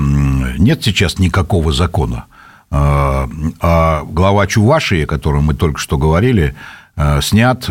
нет 0.57 0.83
сейчас 0.83 1.19
никакого 1.19 1.71
закона. 1.71 2.25
А 2.69 4.03
глава 4.03 4.45
Чувашии, 4.45 5.03
о 5.03 5.07
котором 5.07 5.45
мы 5.45 5.53
только 5.53 5.79
что 5.79 5.97
говорили, 5.97 6.53
снят 7.21 7.65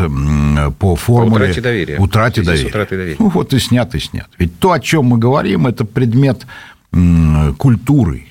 по 0.79 0.95
формуле... 0.95 1.43
Утрате 1.43 1.61
доверия. 1.61 1.99
Утрате 1.99 2.41
доверия. 2.41 2.71
доверия. 2.71 3.15
Ну, 3.19 3.29
вот 3.29 3.53
и 3.53 3.59
снят, 3.59 3.93
и 3.93 3.99
снят. 3.99 4.27
Ведь 4.39 4.57
то, 4.57 4.71
о 4.71 4.79
чем 4.79 5.05
мы 5.05 5.19
говорим, 5.19 5.67
это 5.67 5.85
предмет 5.85 6.47
культуры, 7.59 8.25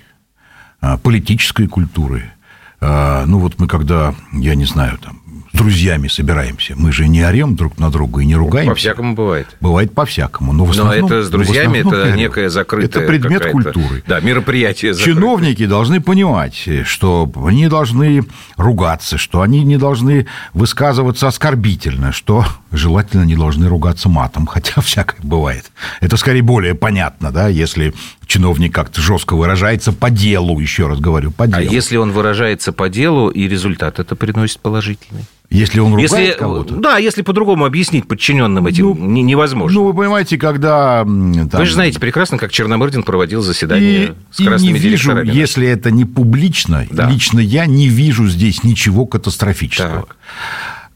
политической 1.04 1.68
культуры, 1.68 2.32
ну 2.80 3.38
вот 3.38 3.58
мы 3.58 3.66
когда, 3.68 4.14
я 4.32 4.54
не 4.54 4.64
знаю, 4.64 4.98
там, 4.98 5.20
друзьями 5.56 6.08
собираемся, 6.08 6.74
мы 6.76 6.92
же 6.92 7.08
не 7.08 7.24
орем 7.24 7.56
друг 7.56 7.78
на 7.78 7.90
друга 7.90 8.22
и 8.22 8.26
не 8.26 8.36
ругаемся. 8.36 8.70
По-всякому 8.70 9.14
бывает. 9.14 9.48
Бывает 9.60 9.94
по-всякому. 9.94 10.52
Но, 10.52 10.64
в 10.64 10.70
основном, 10.70 11.00
но 11.00 11.06
это 11.06 11.22
с 11.22 11.30
друзьями, 11.30 11.78
это 11.78 12.02
орем. 12.02 12.16
некое 12.16 12.50
закрытое... 12.50 13.02
Это 13.02 13.10
предмет 13.10 13.50
культуры. 13.50 14.04
Да, 14.06 14.20
мероприятие 14.20 14.94
закрытое. 14.94 15.14
Чиновники 15.14 15.66
должны 15.66 16.00
понимать, 16.00 16.68
что 16.84 17.30
они 17.44 17.68
должны 17.68 18.24
ругаться, 18.56 19.18
что 19.18 19.40
они 19.40 19.64
не 19.64 19.76
должны 19.76 20.26
высказываться 20.52 21.26
оскорбительно, 21.26 22.12
что 22.12 22.44
желательно 22.70 23.24
не 23.24 23.34
должны 23.34 23.68
ругаться 23.68 24.08
матом, 24.08 24.46
хотя 24.46 24.80
всякое 24.80 25.18
бывает. 25.22 25.72
Это 26.00 26.16
скорее 26.16 26.42
более 26.42 26.74
понятно, 26.74 27.32
да, 27.32 27.48
если 27.48 27.94
чиновник 28.26 28.74
как-то 28.74 29.00
жестко 29.00 29.34
выражается 29.34 29.92
по 29.92 30.10
делу, 30.10 30.58
еще 30.58 30.86
раз 30.86 31.00
говорю, 31.00 31.30
по 31.30 31.44
а 31.44 31.48
делу. 31.48 31.60
А 31.60 31.62
если 31.62 31.96
он 31.96 32.12
выражается 32.12 32.72
по 32.72 32.88
делу, 32.88 33.28
и 33.28 33.48
результат 33.48 33.98
это 33.98 34.16
приносит 34.16 34.60
положительный? 34.60 35.24
Если 35.50 35.80
он 35.80 35.92
ругает 35.92 36.10
если, 36.10 36.38
кого-то? 36.38 36.74
Да, 36.74 36.98
если 36.98 37.22
по-другому 37.22 37.64
объяснить 37.64 38.08
подчиненным 38.08 38.66
этим 38.66 38.96
ну, 38.98 39.22
невозможно. 39.22 39.78
Ну, 39.78 39.86
вы 39.86 39.94
понимаете, 39.94 40.38
когда... 40.38 41.04
Там, 41.04 41.48
вы 41.52 41.66
же 41.66 41.74
знаете 41.74 42.00
прекрасно, 42.00 42.36
как 42.36 42.50
Черномырдин 42.50 43.04
проводил 43.04 43.42
заседание 43.42 44.08
и, 44.08 44.12
с 44.32 44.44
красными 44.44 44.70
и 44.70 44.72
не 44.72 44.78
вижу, 44.78 45.22
если 45.22 45.68
это 45.68 45.90
не 45.90 46.04
публично, 46.04 46.86
да. 46.90 47.08
лично 47.08 47.38
я 47.38 47.66
не 47.66 47.88
вижу 47.88 48.26
здесь 48.26 48.64
ничего 48.64 49.06
катастрофического. 49.06 50.06
Так. 50.06 50.16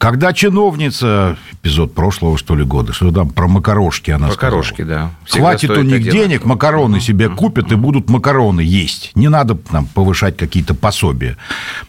Когда 0.01 0.33
чиновница, 0.33 1.37
эпизод 1.53 1.93
прошлого, 1.93 2.39
что 2.39 2.57
ли, 2.57 2.65
года, 2.65 2.95
что 2.95 3.13
там 3.13 3.29
про 3.29 3.47
макарошки 3.49 4.11
она 4.11 4.29
Макарошки, 4.29 4.81
сказала. 4.81 4.99
да. 4.99 5.11
Всегда 5.27 5.49
Хватит 5.49 5.71
у 5.73 5.83
них 5.83 6.03
денег, 6.11 6.47
макароны 6.47 6.97
mm-hmm. 6.97 7.01
себе 7.01 7.29
купят, 7.29 7.71
и 7.71 7.75
будут 7.75 8.09
макароны 8.09 8.63
есть. 8.63 9.13
Не 9.15 9.29
надо 9.29 9.59
нам 9.71 9.85
повышать 9.85 10.39
какие-то 10.39 10.73
пособия. 10.73 11.37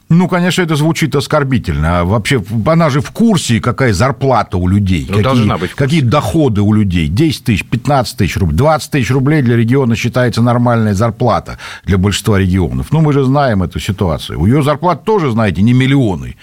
Ну, 0.10 0.28
конечно, 0.28 0.62
это 0.62 0.76
звучит 0.76 1.16
оскорбительно. 1.16 2.02
А 2.02 2.04
вообще, 2.04 2.44
она 2.66 2.90
же 2.90 3.00
в 3.00 3.12
курсе, 3.12 3.62
какая 3.62 3.94
зарплата 3.94 4.58
у 4.58 4.68
людей. 4.68 5.08
Ну, 5.10 5.24
какие, 5.24 5.58
быть 5.58 5.72
какие 5.72 6.02
доходы 6.02 6.60
у 6.60 6.74
людей. 6.74 7.08
10 7.08 7.46
тысяч, 7.46 7.64
15 7.64 8.18
тысяч 8.18 8.36
рублей. 8.36 8.58
20 8.58 8.92
тысяч 8.92 9.10
рублей 9.10 9.42
для 9.42 9.56
региона 9.56 9.96
считается 9.96 10.42
нормальная 10.42 10.96
зарплата 10.96 11.60
для 11.86 11.98
большинства 11.98 12.38
регионов. 12.38 12.88
Ну, 12.92 13.00
мы 13.00 13.14
же 13.14 13.24
знаем 13.24 13.64
эту 13.64 13.80
ситуацию. 13.80 14.38
У 14.38 14.48
ее 14.48 14.64
зарплат 14.64 15.06
тоже, 15.06 15.32
знаете, 15.32 15.62
не 15.62 15.72
миллионы. 15.72 16.36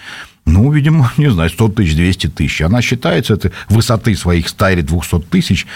Ну, 0.49 0.71
видимо, 0.71 1.11
не 1.17 1.29
знаю, 1.29 1.49
100 1.49 1.69
тысяч, 1.69 1.95
200 1.95 2.27
тысяч. 2.27 2.61
Она 2.61 2.81
считается 2.81 3.33
это 3.35 3.51
высоты 3.69 4.15
своих 4.15 4.49
100 4.49 4.69
или 4.69 4.81
200 4.81 5.19
тысяч, 5.29 5.67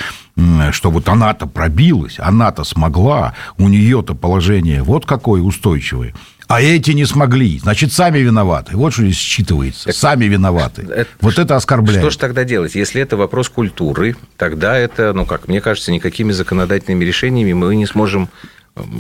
что 0.71 0.91
вот 0.91 1.07
она-то 1.07 1.45
пробилась, 1.45 2.15
она-то 2.17 2.63
смогла, 2.63 3.33
у 3.57 3.67
нее-то 3.67 4.15
положение 4.15 4.83
вот 4.83 5.05
какое 5.05 5.41
устойчивое. 5.41 6.13
А 6.47 6.61
эти 6.61 6.91
не 6.91 7.05
смогли, 7.05 7.57
значит, 7.59 7.93
сами 7.93 8.19
виноваты. 8.19 8.75
Вот 8.75 8.93
что 8.93 9.03
здесь 9.03 9.17
считывается. 9.17 9.85
Так, 9.85 9.95
сами 9.95 10.25
виноваты. 10.25 10.81
Это, 10.95 11.09
вот 11.21 11.39
это 11.39 11.55
оскорбляет. 11.55 12.01
Что 12.01 12.09
же 12.09 12.17
тогда 12.17 12.43
делать? 12.43 12.75
Если 12.75 13.01
это 13.01 13.15
вопрос 13.15 13.49
культуры, 13.49 14.15
тогда 14.37 14.77
это, 14.77 15.13
ну, 15.13 15.25
как 15.25 15.47
мне 15.47 15.61
кажется, 15.61 15.91
никакими 15.91 16.31
законодательными 16.31 17.03
решениями 17.05 17.53
мы 17.53 17.75
не 17.75 17.85
сможем 17.85 18.29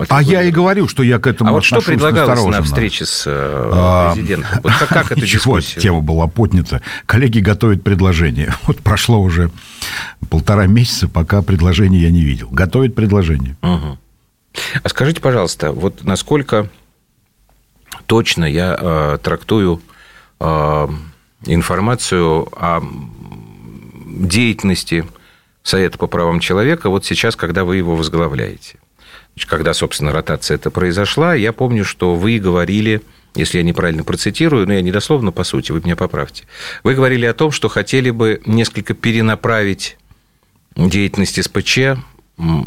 а 0.09 0.21
я 0.21 0.43
и 0.43 0.51
говорю, 0.51 0.87
что 0.87 1.01
я 1.01 1.17
к 1.17 1.25
этому 1.25 1.49
А 1.49 1.53
вот 1.53 1.63
что 1.63 1.81
предлагалось 1.81 2.45
на 2.45 2.61
встрече 2.61 3.05
с 3.05 3.23
э, 3.25 3.31
а, 3.73 4.13
президентом? 4.13 4.59
Вот 4.61 4.73
как, 4.73 4.89
как 4.89 5.05
эта 5.11 5.21
Ничего, 5.21 5.57
дискуссия? 5.59 5.79
тема 5.79 6.01
была 6.01 6.27
поднята. 6.27 6.81
Коллеги 7.05 7.39
готовят 7.39 7.83
предложение. 7.83 8.53
Вот 8.67 8.79
прошло 8.79 9.19
уже 9.19 9.51
полтора 10.29 10.67
месяца, 10.67 11.07
пока 11.07 11.41
предложения 11.41 11.99
я 11.99 12.11
не 12.11 12.21
видел. 12.21 12.49
Готовят 12.49 12.93
предложение. 12.93 13.57
Угу. 13.61 13.97
А 14.83 14.89
скажите, 14.89 15.21
пожалуйста, 15.21 15.71
вот 15.71 16.03
насколько 16.03 16.69
точно 18.05 18.45
я 18.45 18.77
э, 18.79 19.17
трактую 19.21 19.81
э, 20.39 20.87
информацию 21.45 22.47
о 22.53 22.81
деятельности 24.05 25.05
Совета 25.63 25.97
по 25.97 26.07
правам 26.07 26.41
человека 26.41 26.89
вот 26.89 27.05
сейчас, 27.05 27.35
когда 27.35 27.63
вы 27.63 27.77
его 27.77 27.95
возглавляете? 27.95 28.77
Когда, 29.47 29.73
собственно, 29.73 30.11
ротация 30.11 30.55
это 30.55 30.69
произошла, 30.71 31.33
я 31.33 31.53
помню, 31.53 31.83
что 31.85 32.15
вы 32.15 32.39
говорили, 32.39 33.01
если 33.35 33.57
я 33.57 33.63
неправильно 33.63 34.03
процитирую, 34.03 34.67
но 34.67 34.73
я 34.73 34.81
недословно 34.81 35.31
по 35.31 35.43
сути, 35.43 35.71
вы 35.71 35.81
меня 35.81 35.95
поправьте, 35.95 36.43
вы 36.83 36.93
говорили 36.93 37.25
о 37.25 37.33
том, 37.33 37.51
что 37.51 37.67
хотели 37.67 38.11
бы 38.11 38.41
несколько 38.45 38.93
перенаправить 38.93 39.97
деятельность 40.75 41.43
СПЧ 41.43 41.79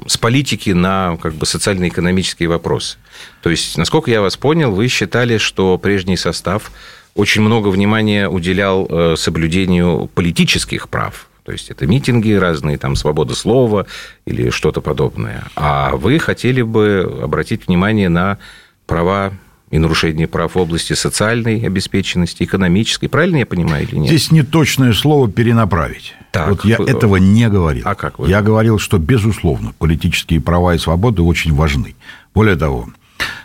с 0.06 0.16
политики 0.16 0.70
на 0.70 1.18
как 1.20 1.34
бы, 1.34 1.44
социально-экономические 1.44 2.48
вопросы. 2.48 2.98
То 3.42 3.50
есть, 3.50 3.76
насколько 3.76 4.10
я 4.10 4.20
вас 4.20 4.36
понял, 4.36 4.72
вы 4.72 4.86
считали, 4.88 5.38
что 5.38 5.76
прежний 5.76 6.16
состав 6.16 6.70
очень 7.14 7.42
много 7.42 7.68
внимания 7.68 8.28
уделял 8.28 8.86
э, 8.88 9.16
соблюдению 9.16 10.08
политических 10.14 10.88
прав 10.88 11.28
То 11.46 11.52
есть 11.52 11.70
это 11.70 11.86
митинги 11.86 12.32
разные, 12.32 12.76
там 12.76 12.96
свобода 12.96 13.36
слова 13.36 13.86
или 14.24 14.50
что-то 14.50 14.80
подобное. 14.80 15.44
А 15.54 15.94
вы 15.94 16.18
хотели 16.18 16.60
бы 16.60 17.20
обратить 17.22 17.68
внимание 17.68 18.08
на 18.08 18.38
права 18.84 19.32
и 19.70 19.78
нарушение 19.78 20.26
прав 20.26 20.56
в 20.56 20.58
области 20.58 20.94
социальной 20.94 21.64
обеспеченности, 21.64 22.42
экономической. 22.42 23.06
Правильно 23.06 23.36
я 23.36 23.46
понимаю 23.46 23.86
или 23.86 23.94
нет? 23.94 24.08
Здесь 24.08 24.32
не 24.32 24.42
точное 24.42 24.92
слово 24.92 25.30
перенаправить. 25.30 26.14
Так, 26.32 26.48
вот 26.48 26.64
я 26.64 26.78
этого 26.84 27.14
не 27.14 27.48
говорил. 27.48 27.84
А 27.86 27.94
как 27.94 28.18
вы? 28.18 28.28
Я 28.28 28.42
говорил, 28.42 28.80
что, 28.80 28.98
безусловно, 28.98 29.72
политические 29.78 30.40
права 30.40 30.74
и 30.74 30.78
свободы 30.78 31.22
очень 31.22 31.54
важны. 31.54 31.94
Более 32.34 32.56
того, 32.56 32.88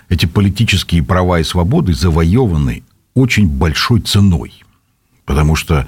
эти 0.09 0.25
политические 0.25 1.03
права 1.03 1.39
и 1.39 1.43
свободы 1.43 1.93
завоеваны 1.93 2.81
очень 3.13 3.47
большой 3.47 4.01
ценой. 4.01 4.63
Потому 5.25 5.55
что 5.55 5.85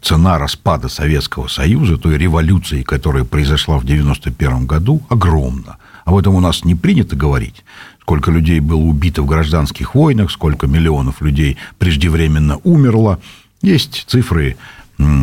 цена 0.00 0.38
распада 0.38 0.88
Советского 0.88 1.48
Союза, 1.48 1.98
той 1.98 2.16
революции, 2.18 2.82
которая 2.82 3.24
произошла 3.24 3.78
в 3.78 3.82
1991 3.82 4.66
году, 4.66 5.02
огромна. 5.08 5.76
Об 6.04 6.16
этом 6.16 6.34
у 6.36 6.40
нас 6.40 6.64
не 6.64 6.76
принято 6.76 7.16
говорить 7.16 7.64
сколько 8.04 8.30
людей 8.30 8.60
было 8.60 8.82
убито 8.82 9.22
в 9.22 9.26
гражданских 9.26 9.94
войнах, 9.94 10.30
сколько 10.30 10.66
миллионов 10.66 11.22
людей 11.22 11.56
преждевременно 11.78 12.60
умерло. 12.62 13.18
Есть 13.62 14.04
цифры 14.08 14.56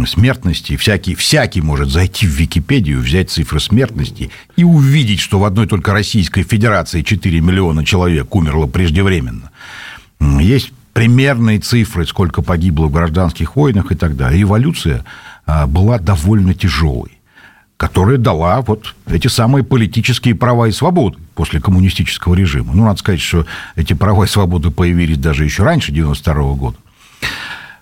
смертности. 0.07 0.75
Всякий, 0.77 1.13
всякий 1.13 1.61
может 1.61 1.89
зайти 1.89 2.25
в 2.25 2.31
Википедию, 2.31 2.99
взять 2.99 3.29
цифры 3.29 3.59
смертности 3.59 4.31
и 4.55 4.63
увидеть, 4.63 5.19
что 5.19 5.39
в 5.39 5.45
одной 5.45 5.67
только 5.67 5.93
Российской 5.93 6.41
Федерации 6.41 7.03
4 7.03 7.39
миллиона 7.39 7.85
человек 7.85 8.33
умерло 8.35 8.65
преждевременно. 8.65 9.51
Есть 10.19 10.73
примерные 10.93 11.59
цифры, 11.59 12.05
сколько 12.05 12.41
погибло 12.41 12.87
в 12.87 12.91
гражданских 12.91 13.55
войнах 13.55 13.91
и 13.91 13.95
так 13.95 14.15
далее. 14.15 14.39
Революция 14.39 15.03
а, 15.45 15.67
была 15.67 15.99
довольно 15.99 16.53
тяжелой 16.53 17.17
которая 17.81 18.19
дала 18.19 18.61
вот 18.61 18.93
эти 19.07 19.27
самые 19.27 19.63
политические 19.63 20.35
права 20.35 20.67
и 20.67 20.71
свободы 20.71 21.17
после 21.33 21.59
коммунистического 21.59 22.35
режима. 22.35 22.75
Ну, 22.75 22.85
надо 22.85 22.99
сказать, 22.99 23.19
что 23.19 23.47
эти 23.75 23.93
права 23.93 24.25
и 24.25 24.27
свободы 24.27 24.69
появились 24.69 25.17
даже 25.17 25.45
еще 25.45 25.63
раньше 25.63 25.91
92 25.91 26.53
года. 26.53 26.77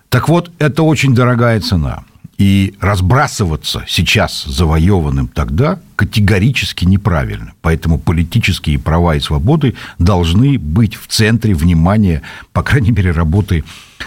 Так 0.08 0.30
вот, 0.30 0.50
это 0.58 0.84
очень 0.84 1.14
дорогая 1.14 1.60
цена. 1.60 2.04
И 2.40 2.74
разбрасываться 2.80 3.84
сейчас 3.86 4.44
завоеванным 4.44 5.28
тогда 5.28 5.78
категорически 5.94 6.86
неправильно. 6.86 7.52
Поэтому 7.60 7.98
политические 7.98 8.78
права 8.78 9.16
и 9.16 9.20
свободы 9.20 9.74
должны 9.98 10.58
быть 10.58 10.94
в 10.94 11.06
центре 11.06 11.52
внимания, 11.52 12.22
по 12.54 12.62
крайней 12.62 12.92
мере, 12.92 13.10
работы 13.10 13.62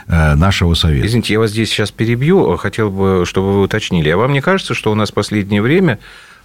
э, 0.08 0.34
нашего 0.34 0.74
совета. 0.74 1.06
Извините, 1.06 1.34
я 1.34 1.40
вас 1.40 1.52
здесь 1.52 1.70
сейчас 1.70 1.92
перебью. 1.92 2.58
Хотел 2.58 2.90
бы, 2.90 3.24
чтобы 3.28 3.54
вы 3.54 3.62
уточнили. 3.62 4.10
А 4.10 4.18
вам 4.18 4.34
не 4.34 4.42
кажется, 4.42 4.74
что 4.74 4.92
у 4.92 4.96
нас 4.96 5.12
в 5.12 5.13
последнее 5.13 5.62
время 5.62 6.00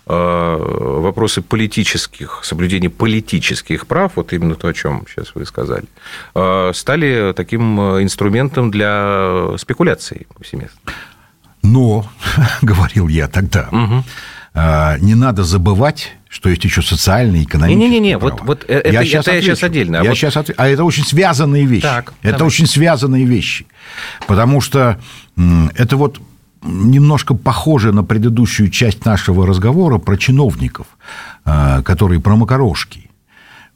э, 0.07 0.13
вопросы 0.13 1.41
политических, 1.41 2.41
соблюдения 2.43 2.91
политических 2.91 3.87
прав, 3.87 4.13
вот 4.17 4.35
именно 4.35 4.57
то, 4.57 4.69
о 4.69 4.75
чем 4.75 5.07
сейчас 5.09 5.35
вы 5.35 5.47
сказали, 5.47 5.87
э, 6.35 6.73
стали 6.75 7.33
таким 7.35 7.81
инструментом 8.03 8.71
для 8.71 9.57
спекуляций 9.57 10.27
повсеместно? 10.35 10.79
Но, 11.69 12.07
говорил 12.63 13.09
я 13.09 13.29
тогда, 13.29 13.69
угу. 13.71 14.05
не 15.05 15.15
надо 15.15 15.45
забывать, 15.45 16.13
что 16.29 16.49
есть 16.49 16.65
еще 16.65 16.83
социальные, 16.83 17.45
экономические 17.45 17.89
Не-не-не, 17.91 18.19
вот, 18.19 18.43
вот 18.43 18.65
э, 18.69 18.79
это, 18.79 18.91
я, 18.91 19.05
сейчас 19.05 19.27
это 19.27 19.37
я 19.37 19.43
сейчас 19.43 19.63
отдельно. 19.63 20.01
А, 20.01 20.03
я 20.03 20.11
вот... 20.11 20.17
сейчас 20.17 20.37
отв... 20.37 20.51
а 20.57 20.69
это 20.69 20.85
очень 20.85 21.05
связанные 21.05 21.65
вещи. 21.65 21.83
Так, 21.83 22.13
это 22.23 22.39
давай. 22.39 22.49
очень 22.49 22.67
связанные 22.67 23.25
вещи. 23.25 23.67
Потому 24.27 24.61
что 24.61 24.99
это 25.37 25.97
вот 25.97 26.21
немножко 26.63 27.35
похоже 27.35 27.93
на 27.93 28.05
предыдущую 28.05 28.71
часть 28.71 29.05
нашего 29.05 29.47
разговора 29.47 29.99
про 29.99 30.17
чиновников, 30.17 30.87
а, 31.45 31.83
которые 31.83 32.21
про 32.21 32.37
макарошки. 32.37 33.11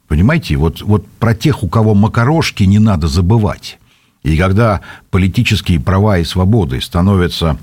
Понимаете, 0.07 0.57
вот, 0.57 0.81
вот 0.81 1.07
про 1.07 1.33
тех, 1.33 1.63
у 1.63 1.67
кого 1.67 1.95
макарошки, 1.95 2.63
не 2.63 2.79
надо 2.79 3.07
забывать. 3.07 3.79
И 4.23 4.37
когда 4.37 4.81
политические 5.11 5.79
права 5.79 6.17
и 6.17 6.23
свободы 6.23 6.79
становятся 6.81 7.57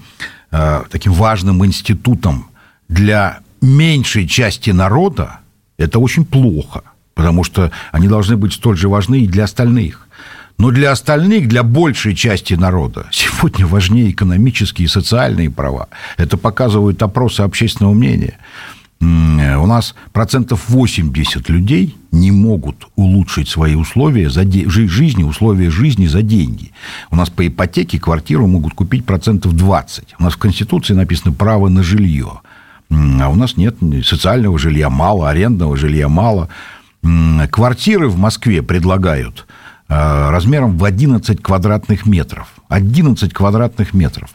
э, 0.50 0.82
таким 0.90 1.12
важным 1.12 1.64
институтом 1.64 2.50
для 2.88 3.40
меньшей 3.62 4.28
части 4.28 4.70
народа, 4.70 5.40
это 5.78 5.98
очень 5.98 6.24
плохо, 6.24 6.82
потому 7.14 7.44
что 7.44 7.70
они 7.92 8.08
должны 8.08 8.36
быть 8.36 8.52
столь 8.52 8.76
же 8.76 8.88
важны 8.88 9.20
и 9.20 9.26
для 9.26 9.44
остальных. 9.44 10.06
Но 10.58 10.70
для 10.70 10.90
остальных, 10.90 11.48
для 11.48 11.62
большей 11.62 12.14
части 12.14 12.52
народа, 12.52 13.06
сегодня 13.10 13.66
важнее 13.66 14.10
экономические 14.10 14.84
и 14.84 14.88
социальные 14.88 15.50
права. 15.50 15.88
Это 16.18 16.36
показывают 16.36 17.02
опросы 17.02 17.40
общественного 17.40 17.94
мнения 17.94 18.38
у 19.00 19.66
нас 19.66 19.94
процентов 20.12 20.68
80 20.68 21.48
людей 21.48 21.96
не 22.12 22.30
могут 22.30 22.88
улучшить 22.96 23.48
свои 23.48 23.74
условия 23.74 24.30
за 24.30 24.44
де... 24.44 24.68
жизни, 24.68 25.22
условия 25.22 25.70
жизни 25.70 26.06
за 26.06 26.22
деньги. 26.22 26.72
У 27.10 27.16
нас 27.16 27.30
по 27.30 27.46
ипотеке 27.46 27.98
квартиру 27.98 28.46
могут 28.46 28.74
купить 28.74 29.04
процентов 29.04 29.54
20. 29.54 30.16
У 30.18 30.22
нас 30.22 30.34
в 30.34 30.38
Конституции 30.38 30.94
написано 30.94 31.32
право 31.32 31.68
на 31.68 31.82
жилье. 31.82 32.40
А 32.90 33.28
у 33.28 33.36
нас 33.36 33.56
нет 33.56 33.76
социального 34.04 34.58
жилья 34.58 34.90
мало, 34.90 35.30
арендного 35.30 35.76
жилья 35.76 36.08
мало. 36.08 36.48
Квартиры 37.50 38.08
в 38.08 38.18
Москве 38.18 38.62
предлагают 38.62 39.46
Э, 39.46 39.79
размером 39.90 40.78
в 40.78 40.84
11 40.84 41.42
квадратных 41.42 42.06
метров. 42.06 42.48
11 42.68 43.32
квадратных 43.32 43.92
метров. 43.92 44.30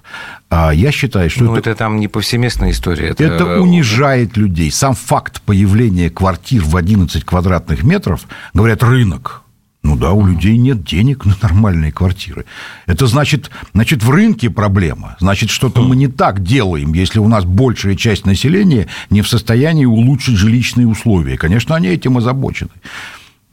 А 0.50 0.72
я 0.72 0.92
считаю, 0.92 1.30
что... 1.30 1.46
Ну, 1.46 1.56
это, 1.56 1.70
это 1.70 1.80
там 1.80 2.00
не 2.00 2.10
повсеместная 2.10 2.72
история. 2.72 3.08
Это... 3.08 3.24
это 3.24 3.62
унижает 3.62 4.36
людей. 4.36 4.70
Сам 4.70 4.94
факт 4.96 5.42
появления 5.42 6.10
квартир 6.10 6.62
в 6.64 6.76
11 6.76 7.24
квадратных 7.24 7.84
метров, 7.84 8.26
говорят, 8.54 8.84
рынок. 8.84 9.44
Ну 9.86 9.96
да, 9.96 10.14
у 10.14 10.26
людей 10.26 10.58
нет 10.58 10.84
денег 10.84 11.26
на 11.26 11.38
нормальные 11.42 11.92
квартиры. 11.92 12.46
Это 12.88 13.06
значит, 13.06 13.52
значит 13.74 14.04
в 14.04 14.10
рынке 14.10 14.50
проблема. 14.50 15.16
Значит, 15.20 15.52
что-то 15.52 15.84
мы 15.84 15.96
не 15.96 16.08
так 16.08 16.42
делаем, 16.42 16.94
если 16.94 17.20
у 17.20 17.28
нас 17.28 17.46
большая 17.46 17.96
часть 17.96 18.26
населения 18.26 18.88
не 19.12 19.22
в 19.22 19.30
состоянии 19.30 19.86
улучшить 19.86 20.38
жилищные 20.38 20.88
условия. 20.88 21.38
Конечно, 21.38 21.76
они 21.76 21.88
этим 21.90 22.18
озабочены. 22.18 22.72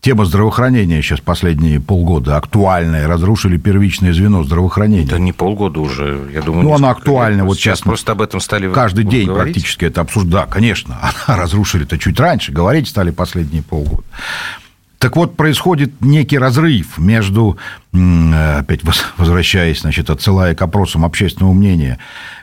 Тема 0.02 0.24
здравоохранения 0.24 1.00
сейчас 1.00 1.20
последние 1.20 1.78
полгода 1.80 2.36
актуальная. 2.36 3.06
Разрушили 3.06 3.56
первичное 3.56 4.12
звено 4.12 4.42
здравоохранения. 4.42 5.06
Это 5.06 5.20
не 5.20 5.32
полгода 5.32 5.78
уже, 5.78 6.28
я 6.34 6.42
думаю. 6.42 6.64
Ну, 6.64 6.74
она 6.74 6.90
актуальна. 6.90 7.44
Вот 7.44 7.54
сейчас, 7.54 7.78
сейчас 7.78 7.82
просто 7.82 8.10
об 8.10 8.20
этом 8.20 8.40
стали 8.40 8.68
Каждый 8.72 9.04
день 9.04 9.28
говорить. 9.28 9.54
практически 9.54 9.84
это 9.84 10.00
обсуждать. 10.00 10.32
Да, 10.32 10.46
конечно. 10.46 10.98
Она 11.28 11.36
разрушили 11.36 11.84
это 11.84 11.98
чуть 11.98 12.18
раньше. 12.18 12.50
Говорить 12.50 12.88
стали 12.88 13.12
последние 13.12 13.62
полгода. 13.62 14.02
Так 15.02 15.16
вот, 15.16 15.34
происходит 15.36 16.00
некий 16.00 16.38
разрыв 16.38 16.96
между, 16.96 17.58
опять 17.92 18.82
возвращаясь, 19.16 19.80
значит, 19.80 20.10
отсылая 20.10 20.54
к 20.54 20.62
опросам 20.62 21.04
общественного 21.04 21.52
мнения, 21.52 21.98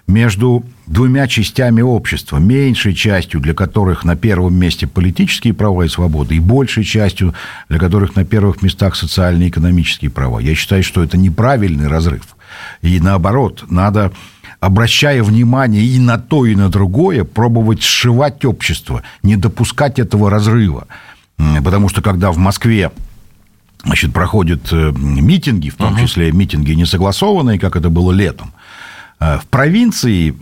между 0.08 0.66
двумя 0.86 1.28
частями 1.28 1.80
общества. 1.80 2.38
Меньшей 2.38 2.94
частью, 2.94 3.40
для 3.40 3.54
которых 3.54 4.04
на 4.04 4.18
первом 4.18 4.56
месте 4.56 4.88
политические 4.88 5.54
права 5.54 5.84
и 5.84 5.88
свободы, 5.88 6.36
и 6.36 6.42
большей 6.42 6.84
частью, 6.84 7.34
для 7.70 7.80
которых 7.80 8.18
на 8.18 8.26
первых 8.26 8.62
местах 8.62 8.98
социальные 8.98 9.48
и 9.48 9.52
экономические 9.52 10.12
права. 10.12 10.40
Я 10.40 10.54
считаю, 10.54 10.84
что 10.84 11.02
это 11.02 11.18
неправильный 11.18 11.88
разрыв. 11.88 12.36
И 12.82 13.00
наоборот, 13.00 13.64
надо 13.70 14.12
обращая 14.60 15.24
внимание 15.24 15.86
и 15.86 15.98
на 15.98 16.18
то, 16.18 16.46
и 16.46 16.56
на 16.56 16.68
другое, 16.68 17.24
пробовать 17.24 17.84
сшивать 17.84 18.44
общество, 18.44 19.02
не 19.24 19.38
допускать 19.38 19.98
этого 19.98 20.30
разрыва. 20.30 20.88
Потому 21.64 21.90
что 21.90 22.02
когда 22.02 22.32
в 22.32 22.38
Москве 22.38 22.92
значит, 23.84 24.14
проходят 24.14 24.72
э, 24.72 24.92
митинги, 24.92 25.70
в 25.70 25.76
том 25.76 25.96
uh-huh. 25.96 26.02
числе 26.02 26.32
митинги 26.32 26.74
несогласованные, 26.74 27.60
как 27.60 27.76
это 27.76 27.90
было 27.90 28.12
летом, 28.12 28.54
э, 29.20 29.38
в 29.40 29.48
провинции 29.48 30.36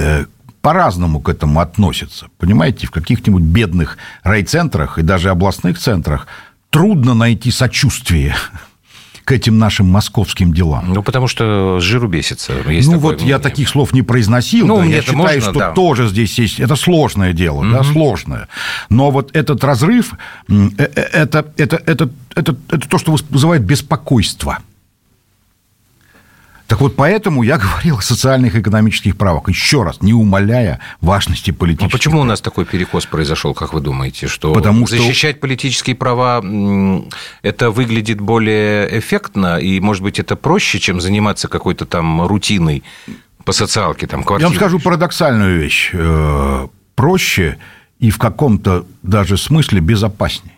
э, 0.00 0.24
по-разному 0.62 1.20
к 1.20 1.28
этому 1.28 1.60
относятся. 1.60 2.28
Понимаете, 2.38 2.86
в 2.86 2.90
каких-нибудь 2.90 3.42
бедных 3.42 3.98
райцентрах 4.22 4.98
и 4.98 5.02
даже 5.02 5.30
областных 5.30 5.78
центрах 5.78 6.26
трудно 6.70 7.14
найти 7.14 7.50
сочувствие 7.50 8.34
к 9.24 9.32
этим 9.32 9.58
нашим 9.58 9.86
московским 9.86 10.52
делам. 10.52 10.92
Ну, 10.92 11.02
потому 11.02 11.28
что 11.28 11.78
жиру 11.80 12.08
бесится. 12.08 12.52
Есть 12.68 12.90
ну, 12.90 12.98
вот 12.98 13.16
мнение. 13.16 13.30
я 13.30 13.38
таких 13.38 13.68
слов 13.68 13.92
не 13.92 14.02
произносил. 14.02 14.66
Ну, 14.66 14.78
да, 14.78 14.84
я 14.84 15.00
считаю, 15.00 15.18
можно, 15.18 15.40
что 15.40 15.52
да. 15.52 15.70
тоже 15.72 16.08
здесь 16.08 16.38
есть... 16.38 16.60
Это 16.60 16.76
сложное 16.76 17.32
дело, 17.32 17.60
угу. 17.60 17.70
да, 17.70 17.84
сложное. 17.84 18.48
Но 18.88 19.10
вот 19.10 19.34
этот 19.36 19.62
разрыв, 19.64 20.12
э, 20.48 20.68
э, 20.78 20.84
это, 20.84 21.46
это, 21.56 21.76
это, 21.86 22.10
это, 22.34 22.56
это 22.68 22.88
то, 22.88 22.98
что 22.98 23.16
вызывает 23.30 23.62
беспокойство. 23.62 24.58
Так 26.70 26.80
вот, 26.80 26.94
поэтому 26.94 27.42
я 27.42 27.58
говорил 27.58 27.98
о 27.98 28.00
социальных 28.00 28.54
и 28.54 28.60
экономических 28.60 29.16
правах. 29.16 29.48
Еще 29.48 29.82
раз, 29.82 30.00
не 30.02 30.14
умаляя 30.14 30.78
важности 31.00 31.50
политических. 31.50 31.88
А 31.88 31.90
почему 31.90 32.12
прав. 32.14 32.24
у 32.24 32.28
нас 32.28 32.40
такой 32.40 32.64
перекос 32.64 33.06
произошел, 33.06 33.54
как 33.54 33.74
вы 33.74 33.80
думаете? 33.80 34.28
Что 34.28 34.52
Потому 34.52 34.86
защищать 34.86 35.36
что... 35.36 35.40
политические 35.40 35.96
права 35.96 36.40
это 37.42 37.72
выглядит 37.72 38.20
более 38.20 39.00
эффектно, 39.00 39.58
и, 39.58 39.80
может 39.80 40.04
быть, 40.04 40.20
это 40.20 40.36
проще, 40.36 40.78
чем 40.78 41.00
заниматься 41.00 41.48
какой-то 41.48 41.86
там 41.86 42.24
рутиной 42.24 42.84
по 43.44 43.50
социалке, 43.50 44.06
там, 44.06 44.20
Я 44.20 44.26
квартиры. 44.26 44.48
вам 44.50 44.56
скажу 44.56 44.78
парадоксальную 44.78 45.58
вещь. 45.58 45.90
Э, 45.92 46.68
Проще 46.94 47.58
и 47.98 48.10
в 48.10 48.18
каком-то 48.18 48.86
даже 49.02 49.38
смысле 49.38 49.80
безопаснее. 49.80 50.54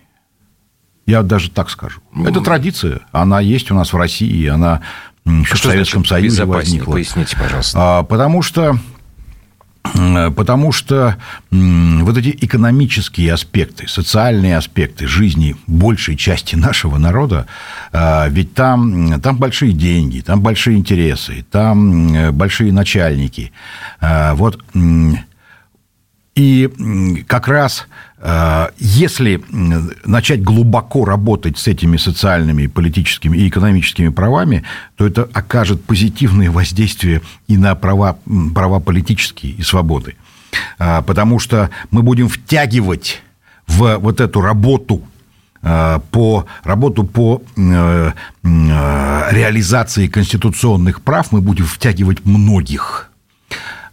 Я 1.06 1.22
даже 1.22 1.50
так 1.50 1.70
скажу. 1.70 2.00
Это 2.24 2.40
традиция. 2.40 3.00
Она 3.12 3.40
есть 3.40 3.70
у 3.70 3.74
нас 3.74 3.92
в 3.92 3.96
России, 3.96 4.46
она 4.46 4.82
еще 5.24 5.54
в 5.54 5.58
Что 5.58 5.68
Советском 5.70 6.04
Союзе 6.04 6.44
возникла. 6.44 6.92
Поясните, 6.92 7.36
пожалуйста. 7.36 7.78
А, 7.80 8.02
Потому 8.02 8.42
что 8.42 8.78
Потому 10.36 10.72
что 10.72 11.16
вот 11.50 12.16
эти 12.16 12.36
экономические 12.40 13.32
аспекты, 13.32 13.88
социальные 13.88 14.56
аспекты 14.56 15.06
жизни 15.06 15.56
большей 15.66 16.16
части 16.16 16.54
нашего 16.54 16.98
народа, 16.98 17.46
а, 17.92 18.28
ведь 18.28 18.54
там, 18.54 19.20
там 19.20 19.36
большие 19.36 19.72
деньги, 19.72 20.20
там 20.20 20.40
большие 20.40 20.78
интересы, 20.78 21.44
там 21.50 22.32
большие 22.32 22.72
начальники. 22.72 23.52
А, 24.00 24.34
Вот 24.34 24.62
и 26.34 27.24
как 27.28 27.46
раз 27.46 27.86
э, 28.18 28.68
если 28.78 29.42
начать 30.04 30.42
глубоко 30.42 31.04
работать 31.04 31.58
с 31.58 31.68
этими 31.68 31.98
социальными, 31.98 32.68
политическими 32.68 33.36
и 33.36 33.48
экономическими 33.48 34.08
правами, 34.08 34.64
то 34.96 35.06
это 35.06 35.28
окажет 35.34 35.84
позитивное 35.84 36.50
воздействие 36.50 37.20
и 37.48 37.58
на 37.58 37.74
права, 37.74 38.16
права 38.54 38.80
политические 38.80 39.52
и 39.52 39.62
свободы. 39.62 40.16
А, 40.78 41.02
Потому 41.02 41.38
что 41.38 41.70
мы 41.90 42.02
будем 42.02 42.28
втягивать 42.28 43.22
в 43.66 43.98
вот 43.98 44.20
эту 44.20 44.40
работу 44.40 45.02
э, 45.62 46.00
по 46.10 46.46
работу 46.64 47.04
по 47.04 47.42
э, 47.56 48.12
реализации 48.42 50.06
конституционных 50.06 51.02
прав 51.02 51.30
мы 51.30 51.42
будем 51.42 51.66
втягивать 51.66 52.24
многих 52.24 53.11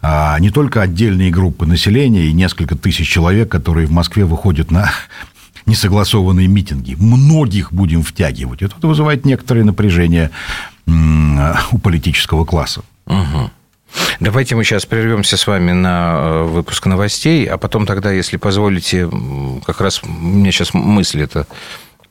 а 0.02 0.38
не 0.38 0.50
только 0.50 0.82
отдельные 0.82 1.30
группы 1.30 1.66
населения 1.66 2.24
и 2.24 2.32
несколько 2.32 2.76
тысяч 2.76 3.08
человек, 3.08 3.50
которые 3.50 3.86
в 3.86 3.92
Москве 3.92 4.24
выходят 4.24 4.70
на 4.70 4.90
несогласованные 5.66 6.48
митинги. 6.48 6.96
Многих 6.98 7.72
будем 7.72 8.02
втягивать. 8.02 8.62
Это 8.62 8.74
вызывает 8.86 9.24
некоторое 9.24 9.64
напряжение 9.64 10.30
у 10.86 11.78
политического 11.78 12.44
класса. 12.44 12.82
Давайте 14.20 14.54
мы 14.54 14.64
сейчас 14.64 14.86
прервемся 14.86 15.36
с 15.36 15.46
вами 15.46 15.72
на 15.72 16.14
э, 16.14 16.42
выпуск 16.44 16.86
новостей, 16.86 17.46
а 17.46 17.58
потом 17.58 17.86
тогда, 17.86 18.12
если 18.12 18.36
позволите, 18.36 19.10
как 19.66 19.80
раз 19.80 20.02
у 20.04 20.08
меня 20.08 20.52
сейчас 20.52 20.74
мысль 20.74 21.22
эта 21.22 21.46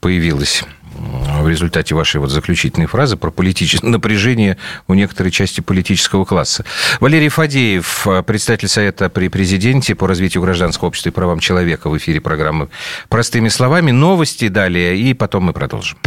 появилась 0.01 0.63
в 0.99 1.47
результате 1.47 1.95
вашей 1.95 2.19
вот 2.19 2.29
заключительной 2.29 2.87
фразы 2.87 3.17
про 3.17 3.31
политическое 3.31 3.87
напряжение 3.87 4.57
у 4.87 4.93
некоторой 4.93 5.31
части 5.31 5.61
политического 5.61 6.25
класса. 6.25 6.65
Валерий 6.99 7.29
Фадеев, 7.29 8.07
э, 8.07 8.23
председатель 8.23 8.67
Совета 8.67 9.09
при 9.09 9.29
президенте 9.29 9.95
по 9.95 10.07
развитию 10.07 10.43
гражданского 10.43 10.89
общества 10.89 11.09
и 11.09 11.13
правам 11.13 11.39
человека 11.39 11.89
в 11.89 11.97
эфире 11.97 12.21
программы 12.21 12.69
«Простыми 13.09 13.49
словами». 13.49 13.91
Новости 13.91 14.47
далее, 14.47 14.97
и 14.97 15.13
потом 15.13 15.43
мы 15.43 15.53
продолжим. 15.53 15.97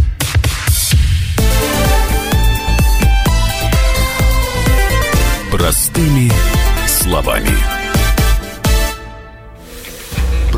Простыми 5.50 6.30
словами. 6.86 7.81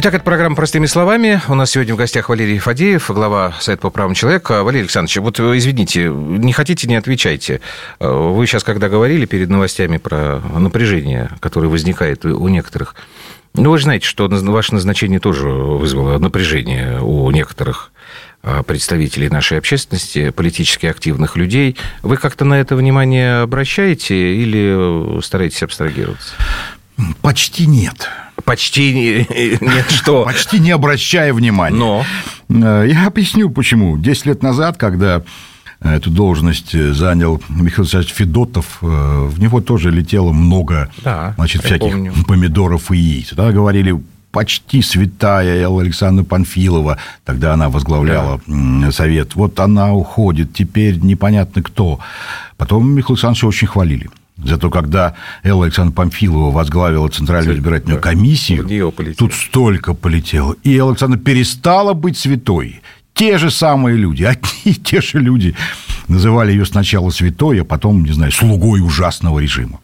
Итак, 0.00 0.14
это 0.14 0.22
программа 0.22 0.54
«Простыми 0.54 0.86
словами». 0.86 1.42
У 1.48 1.56
нас 1.56 1.72
сегодня 1.72 1.92
в 1.92 1.96
гостях 1.96 2.28
Валерий 2.28 2.60
Фадеев, 2.60 3.10
глава 3.10 3.54
Совета 3.58 3.82
по 3.82 3.90
правам 3.90 4.14
человека. 4.14 4.62
Валерий 4.62 4.82
Александрович, 4.82 5.16
вот 5.16 5.40
э, 5.40 5.58
извините, 5.58 6.08
не 6.08 6.52
хотите, 6.52 6.86
не 6.86 6.94
отвечайте. 6.94 7.60
Э, 7.98 8.08
Вы 8.08 8.46
сейчас, 8.46 8.62
когда 8.62 8.88
говорили 8.88 9.26
перед 9.26 9.48
новостями 9.48 9.96
про 9.96 10.38
напряжение, 10.56 11.30
которое 11.40 11.66
возникает 11.66 12.24
у 12.24 12.46
некоторых, 12.46 12.94
ну, 13.54 13.72
вы 13.72 13.78
же 13.78 13.84
знаете, 13.84 14.06
что 14.06 14.28
ваше 14.28 14.72
назначение 14.72 15.18
тоже 15.18 15.48
вызвало 15.48 16.16
напряжение 16.18 17.00
у 17.00 17.28
некоторых 17.32 17.90
э, 18.44 18.62
представителей 18.62 19.28
нашей 19.28 19.58
общественности, 19.58 20.30
политически 20.30 20.86
активных 20.86 21.34
людей. 21.34 21.76
Вы 22.02 22.18
как-то 22.18 22.44
на 22.44 22.54
это 22.60 22.76
внимание 22.76 23.40
обращаете 23.40 24.36
или 24.36 25.20
стараетесь 25.22 25.64
абстрагироваться? 25.64 26.34
Почти 27.20 27.66
нет. 27.66 28.08
Почти 28.48 28.92
не- 28.94 29.58
нет, 29.60 29.90
что? 29.90 30.24
Почти 30.24 30.58
не 30.58 30.70
обращая 30.70 31.32
внимания. 31.34 31.76
Но? 31.76 32.04
Э, 32.48 32.86
Я 32.90 33.06
объясню, 33.06 33.50
почему. 33.50 33.98
Десять 33.98 34.26
лет 34.26 34.42
назад, 34.42 34.76
когда 34.78 35.22
эту 35.80 36.10
должность 36.10 36.72
занял 36.94 37.40
Михаил 37.48 37.82
Александрович 37.82 38.14
Федотов, 38.14 38.78
э, 38.82 38.86
в 38.86 39.38
него 39.38 39.60
тоже 39.60 39.90
летело 39.90 40.32
много 40.32 40.90
Да, 41.04 41.34
значит, 41.36 41.62
всяких 41.62 41.92
помню. 41.92 42.12
помидоров 42.26 42.90
и 42.90 42.96
яиц. 42.96 43.28
Тогда 43.28 43.52
говорили, 43.52 43.94
почти 44.32 44.82
святая 44.82 45.62
Элла 45.62 45.82
Александровна 45.82 46.24
Панфилова, 46.24 46.98
тогда 47.24 47.52
она 47.54 47.68
возглавляла 47.68 48.40
м, 48.48 48.90
совет, 48.92 49.34
вот 49.36 49.60
она 49.60 49.92
уходит, 49.94 50.52
теперь 50.52 50.96
непонятно 50.98 51.62
кто. 51.62 51.98
Потом 52.56 52.90
Михаила 52.90 53.14
Александровича 53.14 53.46
очень 53.46 53.68
хвалили. 53.68 54.08
Зато 54.44 54.70
когда 54.70 55.14
Элла 55.42 55.64
Александровна 55.64 55.96
Памфилова 55.96 56.50
возглавила 56.52 57.08
Центральную 57.08 57.56
избирательную 57.56 58.00
комиссию, 58.00 58.68
тут 59.16 59.34
столько 59.34 59.94
полетело. 59.94 60.54
И 60.62 60.76
Элла 60.76 60.90
Александровна 60.90 61.24
перестала 61.24 61.92
быть 61.92 62.16
святой. 62.16 62.80
Те 63.14 63.36
же 63.38 63.50
самые 63.50 63.96
люди, 63.96 64.22
одни 64.22 64.48
и 64.64 64.74
те 64.74 65.00
же 65.00 65.18
люди 65.18 65.56
называли 66.06 66.52
ее 66.52 66.64
сначала 66.64 67.10
святой, 67.10 67.60
а 67.62 67.64
потом, 67.64 68.04
не 68.04 68.12
знаю, 68.12 68.30
слугой 68.30 68.80
ужасного 68.80 69.40
режима. 69.40 69.80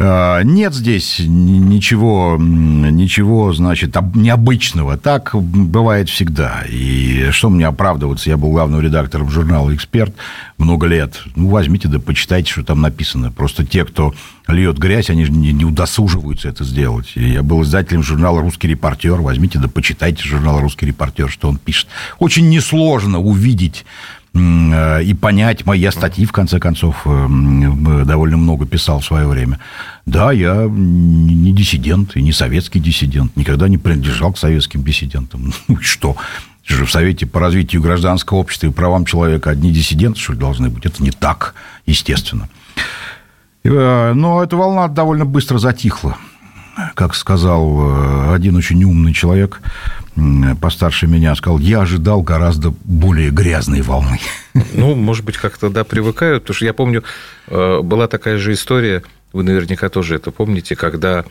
А, 0.00 0.42
Нет 0.42 0.74
здесь 0.74 1.16
ничего, 1.18 2.36
ничего, 2.38 3.52
значит, 3.52 3.96
об- 3.96 4.14
необычного. 4.16 4.96
Так 4.96 5.34
бывает 5.34 6.08
всегда. 6.08 6.62
И 6.68 7.30
что 7.32 7.50
мне 7.50 7.66
оправдываться? 7.66 8.30
Я 8.30 8.36
был 8.36 8.50
главным 8.52 8.80
редактором 8.80 9.28
журнала 9.28 9.74
«Эксперт» 9.74 10.14
много 10.56 10.86
лет. 10.86 11.20
Ну, 11.34 11.48
возьмите 11.48 11.88
да 11.88 11.98
почитайте, 11.98 12.52
что 12.52 12.62
там 12.62 12.80
написано. 12.80 13.32
Просто 13.32 13.66
те, 13.66 13.84
кто 13.84 14.14
льет 14.46 14.78
грязь, 14.78 15.10
они 15.10 15.24
же 15.24 15.32
не, 15.32 15.64
удосуживаются 15.64 16.48
это 16.48 16.62
сделать. 16.64 17.12
И 17.16 17.30
я 17.30 17.42
был 17.42 17.62
издателем 17.64 18.04
журнала 18.04 18.40
«Русский 18.40 18.68
репортер». 18.68 19.20
Возьмите 19.20 19.58
да 19.58 19.66
почитайте 19.66 20.22
журнал 20.22 20.60
«Русский 20.60 20.86
репортер», 20.86 21.28
что 21.28 21.48
он 21.48 21.58
пишет. 21.58 21.88
Очень 22.20 22.48
несложно 22.50 23.18
увидеть 23.18 23.84
и 24.34 25.14
понять 25.14 25.66
мои 25.66 25.80
я 25.80 25.90
статьи, 25.90 26.24
в 26.26 26.32
конце 26.32 26.60
концов, 26.60 27.02
э, 27.06 27.10
м, 27.10 28.04
довольно 28.06 28.36
много 28.36 28.66
писал 28.66 29.00
в 29.00 29.04
свое 29.04 29.26
время. 29.26 29.58
Да, 30.06 30.32
я 30.32 30.66
не 30.68 31.52
диссидент 31.52 32.16
и 32.16 32.22
не 32.22 32.32
советский 32.32 32.78
диссидент, 32.78 33.36
никогда 33.36 33.68
не 33.68 33.78
принадлежал 33.78 34.32
к 34.32 34.38
советским 34.38 34.82
диссидентам. 34.82 35.52
Ну 35.68 35.78
что? 35.80 36.16
же 36.64 36.84
в 36.84 36.90
Совете 36.90 37.24
по 37.24 37.40
развитию 37.40 37.80
гражданского 37.80 38.38
общества 38.38 38.66
и 38.66 38.70
правам 38.70 39.06
человека 39.06 39.50
одни 39.50 39.72
диссиденты, 39.72 40.20
что 40.20 40.34
ли, 40.34 40.38
должны 40.38 40.68
быть. 40.68 40.84
Это 40.84 41.02
не 41.02 41.10
так, 41.10 41.54
естественно. 41.86 42.48
Э, 43.64 44.12
но 44.12 44.42
эта 44.42 44.56
волна 44.56 44.88
довольно 44.88 45.24
быстро 45.24 45.58
затихла. 45.58 46.16
Как 46.94 47.14
сказал 47.14 47.80
э, 47.80 48.34
один 48.34 48.56
очень 48.56 48.84
умный 48.84 49.12
человек, 49.12 49.60
постарше 50.60 51.06
меня, 51.06 51.34
сказал, 51.34 51.58
я 51.58 51.80
ожидал 51.80 52.22
гораздо 52.22 52.74
более 52.84 53.30
грязной 53.30 53.82
волны. 53.82 54.18
Ну, 54.74 54.94
может 54.94 55.24
быть, 55.24 55.36
как-то, 55.36 55.70
да, 55.70 55.84
привыкают, 55.84 56.42
потому 56.42 56.56
что 56.56 56.64
я 56.64 56.72
помню, 56.72 57.04
э, 57.46 57.80
была 57.82 58.08
такая 58.08 58.38
же 58.38 58.52
история, 58.52 59.02
вы 59.32 59.42
наверняка 59.42 59.88
тоже 59.88 60.16
это 60.16 60.30
помните, 60.30 60.74
когда 60.74 61.24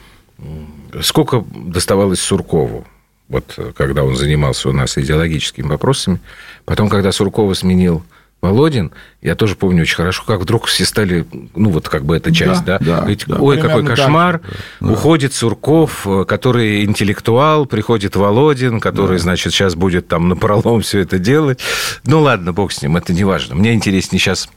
сколько 1.01 1.43
доставалось 1.53 2.19
Суркову, 2.19 2.85
вот 3.27 3.57
когда 3.75 4.03
он 4.03 4.15
занимался 4.15 4.69
у 4.69 4.71
нас 4.71 4.97
идеологическими 4.97 5.67
вопросами. 5.67 6.19
Потом, 6.65 6.89
когда 6.89 7.11
Суркова 7.11 7.53
сменил 7.53 8.03
Володин, 8.41 8.91
я 9.21 9.35
тоже 9.35 9.55
помню 9.55 9.81
очень 9.81 9.95
хорошо, 9.95 10.23
как 10.25 10.41
вдруг 10.41 10.67
все 10.67 10.85
стали, 10.85 11.25
ну, 11.55 11.71
вот 11.71 11.89
как 11.89 12.05
бы 12.05 12.15
эта 12.15 12.31
часть, 12.31 12.63
да, 12.65 12.77
да, 12.79 13.01
да, 13.01 13.15
да 13.27 13.35
ой, 13.39 13.59
какой 13.59 13.83
кошмар, 13.83 14.41
да. 14.79 14.91
уходит 14.91 15.33
Сурков, 15.33 16.07
который 16.27 16.85
интеллектуал, 16.85 17.65
приходит 17.65 18.15
Володин, 18.15 18.79
который, 18.79 19.17
да. 19.17 19.23
значит, 19.23 19.53
сейчас 19.53 19.73
будет 19.75 20.07
там 20.07 20.29
напролом 20.29 20.81
все 20.81 20.99
это 20.99 21.17
делать. 21.17 21.59
Ну, 22.05 22.21
ладно, 22.21 22.53
бог 22.53 22.71
с 22.71 22.81
ним, 22.81 22.95
это 22.95 23.11
не 23.11 23.23
важно. 23.23 23.55
Мне 23.55 23.73
интереснее 23.73 24.19
сейчас 24.19 24.49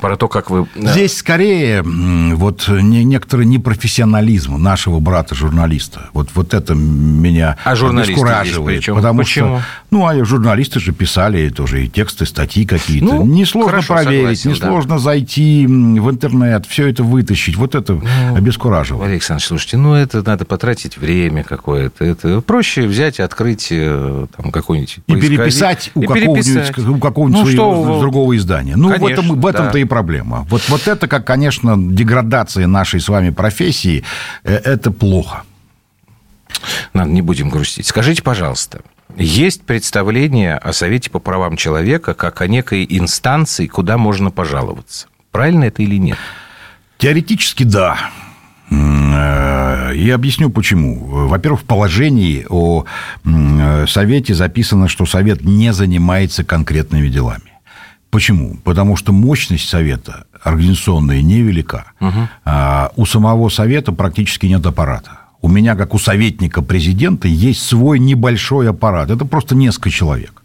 про 0.00 0.16
то, 0.16 0.28
как 0.28 0.50
вы... 0.50 0.66
Здесь 0.74 1.16
скорее 1.16 1.82
вот 1.82 2.68
некоторый 2.68 3.46
непрофессионализм 3.46 4.62
нашего 4.62 5.00
брата-журналиста. 5.00 6.10
Вот, 6.12 6.28
вот 6.34 6.54
это 6.54 6.74
меня 6.74 7.56
а 7.64 7.72
обескураживает. 7.72 8.84
Потому 8.86 9.20
Почему? 9.20 9.58
что, 9.58 9.64
ну, 9.90 10.06
а 10.06 10.24
журналисты 10.24 10.80
же 10.80 10.92
писали 10.92 11.48
тоже 11.48 11.84
и 11.84 11.88
тексты, 11.88 12.26
статьи 12.26 12.64
какие-то. 12.64 13.06
Ну, 13.06 13.24
несложно 13.24 13.70
хорошо, 13.70 13.94
проверить, 13.94 14.40
согласен, 14.40 14.50
несложно 14.50 14.94
да. 14.94 14.98
зайти 14.98 15.66
в 15.66 16.10
интернет, 16.10 16.66
все 16.66 16.88
это 16.88 17.02
вытащить. 17.02 17.56
Вот 17.56 17.74
это 17.74 17.94
ну, 17.94 18.36
обескураживает. 18.36 19.10
Александр, 19.10 19.42
слушайте, 19.42 19.76
ну, 19.76 19.94
это 19.94 20.22
надо 20.22 20.44
потратить 20.44 20.98
время 20.98 21.44
какое-то. 21.44 22.04
Это 22.04 22.40
проще 22.40 22.86
взять 22.86 23.18
и 23.18 23.22
открыть 23.22 23.68
э, 23.70 24.26
там 24.36 24.52
какой-нибудь... 24.52 24.98
И 25.06 25.14
переписать 25.14 25.90
у 25.94 26.02
какого-нибудь, 26.02 26.88
у 26.88 26.98
какого-нибудь 26.98 27.44
ну, 27.44 27.50
что... 27.50 28.00
другого 28.00 28.36
издания. 28.36 28.76
Ну, 28.76 28.90
Конечно, 28.90 29.06
в 29.06 29.10
этом, 29.10 29.40
в 29.40 29.46
этом-то 29.46 29.77
да 29.77 29.77
и 29.80 29.84
проблема. 29.84 30.46
Вот, 30.50 30.68
вот 30.68 30.88
это, 30.88 31.08
как, 31.08 31.26
конечно, 31.26 31.74
деградация 31.76 32.66
нашей 32.66 33.00
с 33.00 33.08
вами 33.08 33.30
профессии, 33.30 34.04
э, 34.44 34.54
это 34.54 34.90
плохо. 34.90 35.42
Ладно, 36.94 37.12
не 37.12 37.22
будем 37.22 37.48
грустить. 37.50 37.86
Скажите, 37.86 38.22
пожалуйста, 38.22 38.80
есть 39.16 39.62
представление 39.62 40.56
о 40.56 40.72
Совете 40.72 41.10
по 41.10 41.18
правам 41.18 41.56
человека 41.56 42.14
как 42.14 42.40
о 42.40 42.46
некой 42.46 42.86
инстанции, 42.88 43.66
куда 43.66 43.98
можно 43.98 44.30
пожаловаться. 44.30 45.06
Правильно 45.30 45.64
это 45.64 45.82
или 45.82 45.96
нет? 45.96 46.18
Теоретически 46.98 47.64
да. 47.64 47.98
Э, 48.70 49.92
я 49.94 50.14
объясню 50.14 50.50
почему. 50.50 51.04
Во-первых, 51.28 51.62
в 51.62 51.64
положении 51.64 52.46
о 52.48 52.84
Совете 53.86 54.34
записано, 54.34 54.88
что 54.88 55.06
Совет 55.06 55.42
не 55.42 55.72
занимается 55.72 56.44
конкретными 56.44 57.08
делами. 57.08 57.57
Почему? 58.10 58.56
Потому 58.64 58.96
что 58.96 59.12
мощность 59.12 59.68
Совета 59.68 60.24
организационная 60.42 61.22
невелика. 61.22 61.92
Угу. 62.00 62.28
А 62.44 62.90
у 62.96 63.06
самого 63.06 63.48
Совета 63.48 63.92
практически 63.92 64.46
нет 64.46 64.64
аппарата. 64.64 65.20
У 65.40 65.48
меня, 65.48 65.76
как 65.76 65.94
у 65.94 65.98
советника 65.98 66.62
президента, 66.62 67.28
есть 67.28 67.62
свой 67.62 67.98
небольшой 67.98 68.70
аппарат. 68.70 69.10
Это 69.10 69.24
просто 69.24 69.54
несколько 69.54 69.90
человек. 69.90 70.42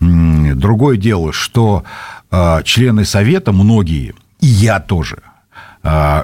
Другое 0.00 0.96
дело, 0.96 1.32
что 1.32 1.84
а, 2.30 2.62
члены 2.62 3.04
Совета, 3.04 3.52
многие, 3.52 4.14
и 4.40 4.46
я 4.46 4.80
тоже– 4.80 5.18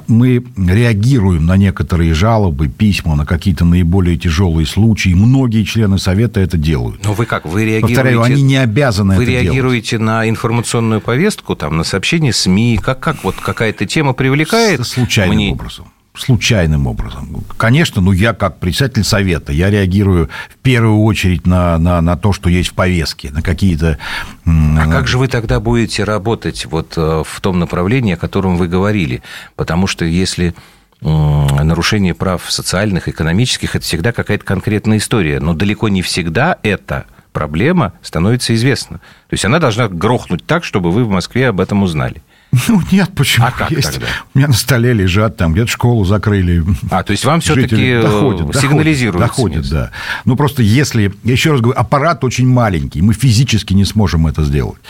мы 0.09 0.43
реагируем 0.57 1.45
на 1.45 1.57
некоторые 1.57 2.15
жалобы, 2.15 2.69
письма, 2.69 3.15
на 3.15 3.27
какие-то 3.27 3.65
наиболее 3.65 4.17
тяжелые 4.17 4.67
случаи. 4.67 5.11
Многие 5.11 5.65
члены 5.65 5.99
Совета 5.99 6.41
это 6.41 6.57
делают. 6.57 7.05
Но 7.05 7.13
вы 7.13 7.27
как? 7.27 7.45
Вы 7.45 7.65
реагируете... 7.65 7.95
Повторяю, 7.95 8.23
они 8.23 8.43
не 8.43 8.57
обязаны 8.57 9.17
вы 9.17 9.25
это 9.25 9.33
делать. 9.33 9.45
Реагируете 9.45 9.99
на 9.99 10.29
информационную 10.29 11.01
повестку, 11.01 11.57
там, 11.57 11.77
на 11.77 11.85
сообщения 11.85 12.33
СМИ? 12.33 12.81
Как, 12.83 13.01
как 13.01 13.23
вот 13.23 13.37
какая-то 13.37 13.85
тема 13.85 14.15
привлекает? 14.15 14.87
Случайным 14.87 15.37
мне... 15.37 15.53
образом 15.53 15.87
случайным 16.15 16.87
образом. 16.87 17.45
Конечно, 17.57 18.03
ну 18.03 18.13
я 18.13 18.33
как 18.33 18.59
председатель 18.59 19.05
совета, 19.05 19.53
я 19.53 19.71
реагирую 19.71 20.29
в 20.49 20.57
первую 20.59 21.01
очередь 21.03 21.47
на, 21.47 21.79
на, 21.79 22.01
на 22.01 22.17
то, 22.17 22.33
что 22.33 22.51
есть 22.51 22.71
в 22.71 22.75
повестке, 22.75 23.31
на 23.31 23.43
какие-то... 23.43 23.99
А 24.45 24.91
как 24.91 25.07
же 25.07 25.19
вы 25.19 25.29
тогда 25.29 25.61
будете 25.61 26.05
работать 26.05 26.67
вот 26.67 26.95
э, 26.97 27.23
в 27.25 27.41
том 27.41 27.59
направлении, 27.59 28.15
о 28.15 28.17
котором 28.17 28.57
вы 28.57 28.67
говорили? 28.67 29.23
Потому 29.57 29.87
что 29.87 30.05
если 30.05 30.55
нарушение 31.03 32.15
прав 32.15 32.51
социальных, 32.51 33.09
экономических, 33.09 33.75
это 33.75 33.85
всегда 33.85 34.13
какая-то 34.13 34.45
конкретная 34.45 34.99
история. 34.99 35.41
Но 35.41 35.55
далеко 35.55 35.89
не 35.89 36.03
всегда 36.03 36.59
это 36.63 37.07
проблема 37.33 37.95
становится 38.03 38.55
известна. 38.55 38.99
То 38.99 39.35
есть 39.35 39.45
она 39.45 39.59
должна 39.61 39.89
грохнуть 39.89 40.45
так, 40.45 40.65
чтобы 40.65 40.91
вы 40.91 41.05
в 41.05 41.09
Москве 41.09 41.49
об 41.49 41.61
этом 41.61 41.83
узнали. 41.83 42.23
Ну, 42.69 42.83
нет, 42.91 43.11
почему? 43.15 43.47
А 43.47 43.51
как 43.51 43.71
есть? 43.71 43.93
тогда? 43.93 44.07
У 44.35 44.39
меня 44.39 44.49
на 44.49 44.55
столе 44.55 44.93
лежат, 44.93 45.37
там 45.37 45.53
где-то 45.53 45.71
школу 45.71 46.05
закрыли. 46.05 46.65
А, 46.91 47.03
то 47.03 47.13
есть 47.13 47.25
вам 47.25 47.41
все-таки 47.41 47.91
э, 47.91 48.03
доходит, 48.03 48.57
сигнализируют? 48.57 49.25
Доходит, 49.25 49.63
доходит, 49.63 49.71
да. 49.71 49.91
Ну, 50.25 50.37
просто 50.37 50.63
если, 50.63 51.13
я 51.25 51.33
еще 51.33 51.53
раз 51.53 51.61
говорю, 51.61 51.79
аппарат 51.79 52.25
очень 52.25 52.49
маленький, 52.49 53.03
мы 53.03 53.15
физически 53.15 53.75
не 53.75 53.85
сможем 53.85 54.27
это 54.27 54.45
сделать. 54.45 54.81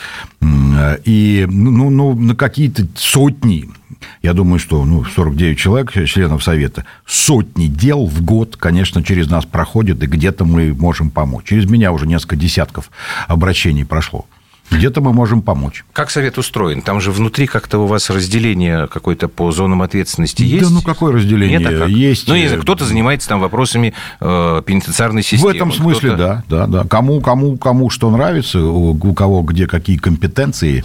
И, 1.04 1.46
ну, 1.50 1.90
ну 1.90 2.14
на 2.14 2.34
какие-то 2.34 2.86
сотни, 2.96 3.68
я 4.22 4.32
думаю, 4.32 4.58
что 4.58 4.84
ну, 4.84 5.04
49 5.04 5.58
человек, 5.58 5.92
членов 6.06 6.42
Совета, 6.42 6.86
сотни 7.06 7.66
дел 7.66 8.06
в 8.06 8.22
год, 8.22 8.56
конечно, 8.56 9.02
через 9.02 9.28
нас 9.28 9.44
проходят, 9.44 10.02
и 10.02 10.06
где-то 10.06 10.44
мы 10.44 10.72
можем 10.72 11.10
помочь. 11.10 11.46
Через 11.46 11.68
меня 11.68 11.92
уже 11.92 12.06
несколько 12.06 12.36
десятков 12.36 12.90
обращений 13.28 13.84
прошло. 13.84 14.26
Где-то 14.70 15.00
мы 15.00 15.12
можем 15.12 15.42
помочь. 15.42 15.84
Как 15.92 16.10
совет 16.10 16.38
устроен? 16.38 16.82
Там 16.82 17.00
же 17.00 17.10
внутри 17.10 17.46
как-то 17.46 17.78
у 17.78 17.86
вас 17.86 18.08
разделение 18.10 18.86
какое-то 18.86 19.28
по 19.28 19.50
зонам 19.52 19.82
ответственности 19.82 20.42
есть? 20.42 20.68
Да 20.68 20.70
ну 20.70 20.82
какое 20.82 21.12
разделение? 21.12 21.58
Нет, 21.58 21.72
а 21.72 21.78
как? 21.78 21.88
Есть. 21.88 22.28
Ну, 22.28 22.34
знаю, 22.36 22.62
кто-то 22.62 22.84
занимается 22.84 23.28
там 23.28 23.40
вопросами 23.40 23.94
э, 24.20 24.62
пенитенциарной 24.64 25.22
системы. 25.22 25.52
В 25.52 25.56
этом 25.56 25.72
смысле, 25.72 26.16
да, 26.16 26.44
да, 26.48 26.66
да. 26.66 26.84
Кому, 26.84 27.20
кому, 27.20 27.56
кому 27.56 27.90
что 27.90 28.10
нравится, 28.10 28.60
у 28.60 29.14
кого 29.14 29.42
где 29.42 29.66
какие 29.66 29.96
компетенции, 29.96 30.84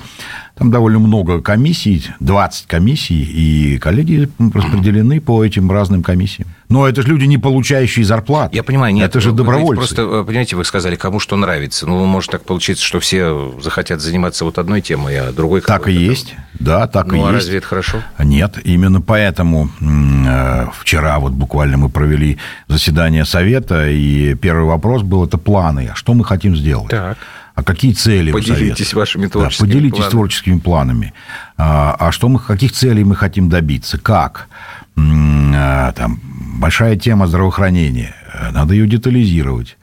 там 0.56 0.72
довольно 0.72 1.00
много 1.00 1.42
комиссий, 1.42 2.08
20 2.22 2.68
комиссий, 2.68 3.24
и 3.24 3.78
коллеги 3.78 4.30
распределены 4.54 5.20
по 5.20 5.44
этим 5.44 5.70
разным 5.70 6.02
комиссиям. 6.02 6.48
Но 6.70 6.88
это 6.88 7.02
же 7.02 7.10
люди, 7.10 7.26
не 7.26 7.38
получающие 7.38 8.06
зарплат. 8.06 8.54
Я 8.54 8.64
понимаю, 8.64 8.94
нет. 8.94 9.10
Это 9.10 9.20
же 9.20 9.34
добровольцы. 9.34 9.76
Просто, 9.76 10.02
э, 10.02 10.24
понимаете, 10.26 10.56
вы 10.56 10.64
сказали, 10.64 10.96
кому 10.96 11.20
что 11.20 11.36
нравится. 11.36 11.86
Ну, 11.86 12.06
может 12.06 12.32
так 12.32 12.44
получиться, 12.44 12.84
что 12.84 13.02
все 13.02 13.54
захотят 13.62 14.00
заниматься 14.00 14.46
вот 14.46 14.58
одной 14.58 14.82
темой, 14.82 15.20
а 15.20 15.34
другой... 15.34 15.60
Так 15.62 15.90
и 15.90 15.92
есть. 15.92 16.36
Да, 16.54 16.88
так 16.88 17.08
ну, 17.08 17.16
и 17.16 17.20
а 17.20 17.22
есть. 17.24 17.34
разве 17.34 17.58
это 17.58 17.68
хорошо? 17.68 18.02
Нет, 18.18 18.58
именно 18.64 19.02
поэтому 19.02 19.70
э, 19.82 20.68
вчера 20.80 21.20
вот 21.20 21.34
буквально 21.34 21.78
мы 21.78 21.90
провели 21.90 22.38
заседание 22.70 23.26
совета, 23.26 23.90
и 23.90 24.36
первый 24.36 24.66
вопрос 24.66 25.04
был, 25.04 25.26
это 25.26 25.38
планы. 25.38 25.90
А 25.92 25.96
что 25.96 26.14
мы 26.14 26.24
хотим 26.24 26.56
сделать? 26.56 26.90
Так 26.90 27.18
а 27.56 27.64
какие 27.64 27.94
цели 27.94 28.32
Поделитесь 28.32 28.94
вашими 28.94 29.28
творческими 29.28 29.68
да, 29.68 29.74
поделитесь 29.74 29.98
планами. 29.98 30.12
творческими 30.12 30.60
планами. 30.60 31.14
А, 31.58 31.96
а 31.98 32.12
что 32.12 32.28
мы, 32.28 32.40
каких 32.40 32.74
целей 32.74 33.06
мы 33.06 33.16
хотим 33.16 33.50
добиться? 33.50 33.98
Как? 33.98 34.50
А, 34.98 35.92
там, 35.94 36.20
большая 36.60 36.98
тема 36.98 37.28
здравоохранения. 37.28 38.14
Надо 38.52 38.74
ее 38.74 38.88
детализировать. 38.88 39.78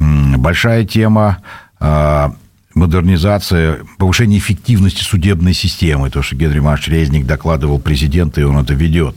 Большая 0.00 0.84
тема 0.84 1.38
а, 1.78 2.34
модернизация, 2.74 3.80
повышение 3.98 4.38
эффективности 4.38 5.02
судебной 5.02 5.54
системы, 5.54 6.10
то, 6.10 6.22
что 6.22 6.36
Генри 6.36 6.60
Марш 6.60 6.88
Резник 6.88 7.26
докладывал 7.26 7.78
президенту, 7.78 8.40
и 8.40 8.44
он 8.44 8.58
это 8.58 8.74
ведет 8.74 9.16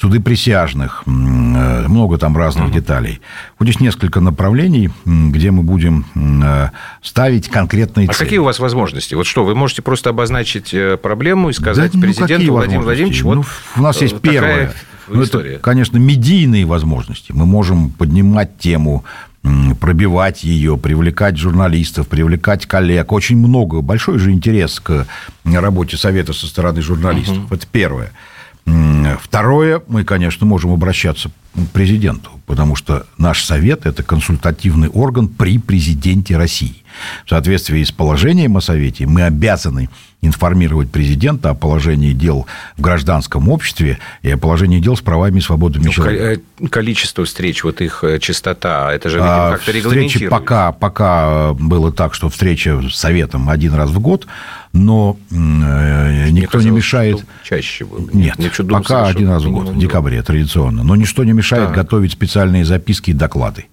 суды 0.00 0.18
присяжных, 0.18 1.02
э, 1.06 1.10
много 1.10 2.16
там 2.16 2.34
разных 2.36 2.66
угу. 2.66 2.74
деталей. 2.74 3.20
Вот 3.58 3.66
здесь 3.68 3.80
несколько 3.80 4.20
направлений, 4.20 4.90
где 5.04 5.50
мы 5.50 5.62
будем 5.62 6.06
э, 6.14 6.70
ставить 7.02 7.48
конкретные 7.48 8.08
а 8.08 8.12
цели. 8.12 8.22
А 8.22 8.24
какие 8.24 8.38
у 8.38 8.44
вас 8.44 8.58
возможности? 8.60 9.14
Вот 9.14 9.26
что, 9.26 9.44
вы 9.44 9.54
можете 9.54 9.82
просто 9.82 10.10
обозначить 10.10 10.72
э, 10.72 10.96
проблему 10.96 11.50
и 11.50 11.52
сказать 11.52 11.92
да, 11.92 11.98
ну, 11.98 12.02
президенту 12.02 12.52
Владимиру 12.52 12.84
Владимировичу, 12.84 13.26
вот 13.26 13.34
ну, 13.34 13.44
у 13.76 13.82
нас 13.82 14.00
есть 14.00 14.18
первое. 14.20 14.72
Ну, 15.08 15.22
это, 15.22 15.58
конечно, 15.60 15.98
медийные 15.98 16.64
возможности. 16.64 17.32
Мы 17.32 17.44
можем 17.44 17.90
поднимать 17.90 18.58
тему 18.58 19.04
пробивать 19.80 20.44
ее, 20.44 20.76
привлекать 20.76 21.36
журналистов, 21.36 22.08
привлекать 22.08 22.66
коллег. 22.66 23.12
Очень 23.12 23.38
много, 23.38 23.80
большой 23.80 24.18
же 24.18 24.32
интерес 24.32 24.80
к 24.80 25.06
работе 25.44 25.96
Совета 25.96 26.32
со 26.32 26.46
стороны 26.46 26.82
журналистов. 26.82 27.44
Угу. 27.44 27.54
Это 27.54 27.66
первое. 27.70 28.12
Второе, 29.20 29.82
мы, 29.88 30.04
конечно, 30.04 30.44
можем 30.46 30.72
обращаться 30.72 31.30
к 31.54 31.66
президенту, 31.72 32.30
потому 32.46 32.76
что 32.76 33.06
наш 33.16 33.42
совет– 33.42 33.86
это 33.86 34.02
консультативный 34.02 34.88
орган 34.88 35.28
при 35.28 35.58
президенте 35.58 36.36
России. 36.36 36.79
В 37.26 37.30
соответствии 37.30 37.82
с 37.82 37.92
положением 37.92 38.56
о 38.56 38.60
Совете 38.60 39.06
мы 39.06 39.22
обязаны 39.22 39.88
информировать 40.22 40.90
президента 40.90 41.50
о 41.50 41.54
положении 41.54 42.12
дел 42.12 42.46
в 42.76 42.82
гражданском 42.82 43.48
обществе 43.48 43.98
и 44.20 44.30
о 44.30 44.36
положении 44.36 44.78
дел 44.78 44.94
с 44.94 45.00
правами 45.00 45.38
и 45.38 45.40
свободами 45.40 45.84
Ну, 45.84 45.90
человека. 45.92 46.40
э, 46.60 46.68
количество 46.68 47.24
встреч, 47.24 47.64
вот 47.64 47.80
их 47.80 48.04
э, 48.04 48.18
частота, 48.18 48.92
это 48.92 49.08
же, 49.08 49.18
А, 49.22 49.52
как-то 49.52 49.60
встречи 49.64 49.76
регламентируется. 49.84 50.30
пока, 50.38 50.72
пока 50.72 51.54
было 51.54 51.90
так, 51.90 52.12
что 52.12 52.28
встреча 52.28 52.82
с 52.82 52.94
Советом 52.96 53.48
один 53.48 53.72
раз 53.72 53.88
в 53.90 53.98
год, 53.98 54.26
но 54.74 55.16
э, 55.30 56.28
никто 56.30 56.58
не 56.58 56.64
казалось, 56.64 56.76
мешает... 56.76 57.16
что 57.20 57.26
чаще 57.48 57.84
было. 57.86 58.06
Нет, 58.12 58.38
Мне 58.38 58.48
что-то 58.50 58.68
думался, 58.68 58.88
пока 58.90 59.06
один 59.06 59.28
раз 59.30 59.42
в 59.44 59.50
год, 59.50 59.68
в 59.70 59.78
декабре 59.78 60.22
традиционно. 60.22 60.82
Но 60.84 60.96
ничто 60.96 61.24
не 61.24 61.32
мешает 61.32 61.68
Так. 61.68 61.76
готовить 61.76 62.12
специальные 62.12 62.66
записки 62.66 63.10
и 63.10 63.14
доклады. 63.14 63.66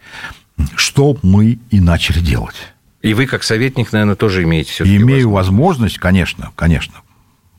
Что 0.76 1.18
мы 1.24 1.60
и 1.72 1.80
начали 1.82 2.20
делать. 2.20 2.56
И 3.08 3.14
вы, 3.14 3.26
как 3.26 3.44
советник, 3.44 3.94
наверное, 3.94 4.16
тоже 4.16 4.44
имеете 4.44 4.72
все 4.72 4.84
имею 4.84 5.32
возможность, 5.32 5.98
конечно, 5.98 6.52
конечно. 6.56 6.96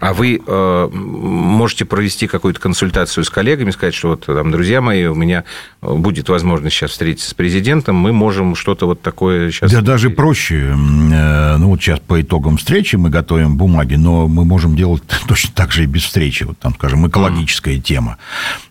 А 0.00 0.12
вы 0.12 0.40
э, 0.46 0.88
можете 0.92 1.84
провести 1.84 2.28
какую-то 2.28 2.60
консультацию 2.60 3.24
с 3.24 3.30
коллегами, 3.30 3.72
сказать, 3.72 3.94
что 3.94 4.10
вот, 4.10 4.26
там, 4.26 4.52
друзья 4.52 4.80
мои, 4.80 5.06
у 5.06 5.14
меня 5.14 5.42
э, 5.82 5.92
будет 5.92 6.28
возможность 6.28 6.76
сейчас 6.76 6.92
встретиться 6.92 7.30
с 7.30 7.34
президентом, 7.34 7.96
мы 7.96 8.12
можем 8.12 8.54
что-то 8.54 8.86
вот 8.86 9.02
такое 9.02 9.50
сейчас... 9.50 9.72
Да 9.72 9.80
даже 9.80 10.10
проще. 10.10 10.72
Э, 11.12 11.56
Ну, 11.56 11.70
вот 11.70 11.80
сейчас 11.80 11.98
по 11.98 12.20
итогам 12.20 12.58
встречи 12.58 12.94
мы 12.94 13.10
готовим 13.10 13.56
бумаги, 13.56 13.96
но 13.96 14.28
мы 14.28 14.44
можем 14.44 14.76
делать 14.76 15.02
точно 15.26 15.50
так 15.54 15.72
же 15.72 15.82
и 15.82 15.86
без 15.86 16.04
встречи. 16.04 16.44
Вот 16.44 16.58
там, 16.60 16.74
скажем, 16.74 17.08
экологическая 17.08 17.80
тема. 17.80 18.18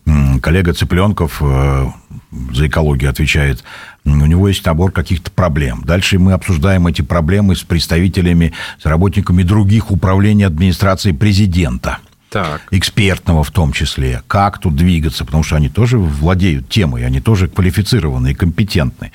М, 0.05 0.39
Коллега 0.39 0.71
Цыпленков 0.71 1.41
э, 1.41 1.87
за 2.31 2.67
экологию 2.67 3.09
отвечает. 3.09 3.63
У 4.05 4.09
него 4.09 4.47
есть 4.47 4.65
набор 4.65 4.91
каких-то 4.91 5.31
проблем. 5.31 5.83
Дальше 5.85 6.19
мы 6.19 6.33
обсуждаем 6.33 6.87
эти 6.87 7.01
проблемы 7.01 7.55
с 7.55 7.63
представителями, 7.63 8.53
с 8.81 8.85
работниками 8.85 9.43
других 9.43 9.91
управлений 9.91 10.43
администрации 10.43 11.11
президента. 11.11 11.99
Так. 12.29 12.61
экспертного 12.71 13.43
в 13.43 13.51
том 13.51 13.71
числе, 13.71 14.21
как 14.27 14.59
тут 14.59 14.75
двигаться, 14.75 15.23
потому 15.25 15.43
что 15.43 15.55
они 15.55 15.69
тоже 15.69 15.97
владеют 15.97 16.67
темой, 16.69 17.05
они 17.05 17.21
тоже 17.21 17.47
квалифицированы 17.47 18.31
и 18.31 18.33
компетентны. 18.33 19.11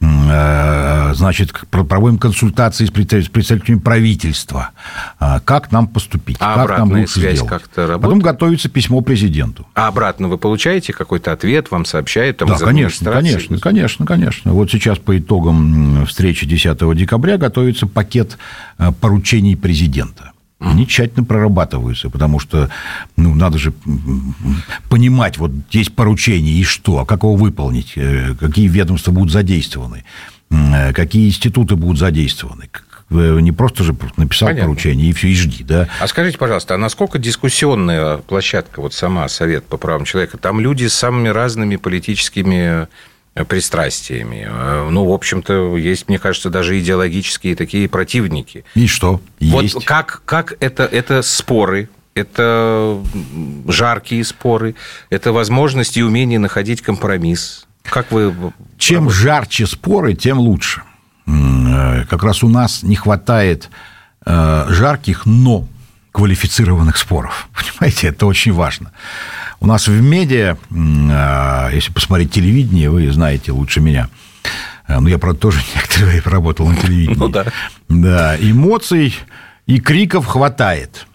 Э, 0.00 1.12
Значит, 1.14 1.52
про- 1.70 1.84
проводим 1.84 2.18
консультации 2.18 2.86
с 2.86 2.90
представ- 2.90 3.22
с 3.24 3.28
представителями 3.28 3.78
правительства, 3.80 4.70
А, 5.18 5.40
как 5.40 5.70
нам 5.72 5.86
поступить, 5.86 6.36
А 6.40 6.66
как 6.66 6.78
нам 6.78 6.90
лучше 6.92 7.20
связь 7.20 7.34
сделать. 7.34 7.50
как-то 7.50 7.82
работает? 7.86 8.02
Потом 8.02 8.18
готовится 8.20 8.68
письмо 8.68 9.00
президенту. 9.02 9.66
А 9.74 9.88
обратно 9.88 10.28
вы 10.28 10.38
получаете 10.38 10.92
какой-то 10.92 11.32
ответ, 11.32 11.70
вам 11.70 11.84
сообщают 11.84 12.38
там 12.38 12.48
Да, 12.48 12.56
конечно, 12.58 13.10
конечно, 13.12 13.58
конечно, 13.58 14.06
конечно. 14.06 14.52
Вот 14.52 14.70
сейчас 14.70 14.98
по 14.98 15.18
итогам 15.18 16.06
встречи 16.06 16.46
10 16.46 16.94
декабря 16.94 17.36
готовится 17.36 17.86
пакет 17.86 18.38
э, 18.78 18.90
поручений 19.00 19.56
президента. 19.56 20.32
Они 20.62 20.86
тщательно 20.86 21.24
прорабатываются, 21.24 22.10
потому 22.10 22.38
что 22.38 22.70
ну, 23.16 23.34
надо 23.34 23.58
же 23.58 23.72
понимать, 24.88 25.38
вот 25.38 25.50
есть 25.70 25.94
поручение 25.94 26.54
и 26.54 26.64
что, 26.64 26.98
а 26.98 27.06
как 27.06 27.22
его 27.22 27.34
выполнить, 27.34 27.92
э, 27.96 28.34
какие 28.38 28.68
ведомства 28.68 29.12
будут 29.12 29.32
задействованы, 29.32 30.04
э, 30.50 30.92
какие 30.92 31.28
институты 31.28 31.76
будут 31.76 31.98
задействованы. 31.98 32.68
Не 33.10 33.52
просто 33.52 33.84
же 33.84 33.94
написал 34.16 34.48
Понятно. 34.48 34.68
поручение 34.68 35.10
и 35.10 35.12
все, 35.12 35.28
и 35.28 35.34
жди, 35.34 35.64
да? 35.64 35.86
А 36.00 36.06
скажите, 36.06 36.38
пожалуйста, 36.38 36.74
а 36.74 36.78
насколько 36.78 37.18
дискуссионная 37.18 38.16
площадка, 38.16 38.80
вот 38.80 38.94
сама 38.94 39.28
Совет 39.28 39.64
по 39.64 39.76
правам 39.76 40.06
человека, 40.06 40.38
там 40.38 40.60
люди 40.60 40.86
с 40.86 40.94
самыми 40.94 41.28
разными 41.28 41.76
политическими 41.76 42.88
пристрастиями. 43.48 44.46
Э, 44.48 44.88
Ну, 44.90 45.06
в 45.06 45.12
общем-то, 45.12 45.76
есть, 45.76 46.08
мне 46.08 46.18
кажется, 46.18 46.50
даже 46.50 46.78
идеологические 46.78 47.56
такие 47.56 47.88
противники. 47.88 48.64
И 48.74 48.86
что? 48.86 49.20
Есть. 49.40 49.74
Вот 49.74 49.84
как, 49.84 50.22
как 50.24 50.54
это, 50.60 50.84
это 50.84 51.22
споры, 51.22 51.88
это 52.14 53.02
жаркие 53.68 54.24
споры, 54.24 54.74
это 55.10 55.32
возможность 55.32 55.96
и 55.96 56.02
умение 56.02 56.38
находить 56.38 56.82
компромисс. 56.82 57.66
Как 57.84 58.12
вы... 58.12 58.34
Чем 58.78 59.10
жарче 59.10 59.66
споры, 59.66 60.14
тем 60.14 60.38
лучше. 60.38 60.82
Э, 61.26 62.04
Как 62.08 62.22
раз 62.22 62.42
у 62.42 62.48
нас 62.48 62.82
не 62.82 62.96
хватает 62.96 63.70
э, 64.26 64.66
жарких, 64.68 65.24
но 65.26 65.66
квалифицированных 66.12 66.96
споров. 66.96 67.48
Понимаете, 67.78 68.08
это 68.08 68.26
очень 68.26 68.52
важно. 68.52 68.92
У 69.60 69.66
нас 69.66 69.88
в 69.88 70.00
медиа, 70.00 70.56
э, 70.70 71.70
если 71.74 71.92
посмотреть 71.92 72.32
телевидение, 72.32 72.90
вы 72.90 73.10
знаете 73.12 73.52
лучше 73.52 73.80
меня. 73.80 74.08
Э, 74.88 74.98
Ну, 75.00 75.08
я, 75.08 75.18
правда, 75.18 75.40
тоже 75.40 75.60
некоторое 75.74 76.06
время 76.06 76.22
работал 76.24 76.68
на 76.68 76.76
телевидении. 76.76 77.16
Ну 77.18 77.28
да. 77.28 77.46
Да, 77.88 78.36
эмоций 78.38 79.14
и 79.66 79.80
криков 79.80 80.26
хватает. 80.26 81.06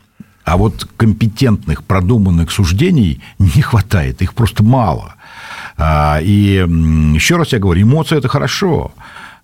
А 0.44 0.56
вот 0.56 0.88
компетентных, 0.96 1.84
продуманных 1.84 2.52
суждений 2.52 3.22
не 3.38 3.62
хватает. 3.62 4.22
Их 4.22 4.34
просто 4.34 4.64
мало. 4.64 5.16
А, 5.78 6.20
И 6.22 6.66
еще 7.16 7.36
раз 7.36 7.52
я 7.52 7.60
говорю, 7.60 7.82
эмоции– 7.82 8.18
это 8.18 8.30
хорошо. 8.30 8.94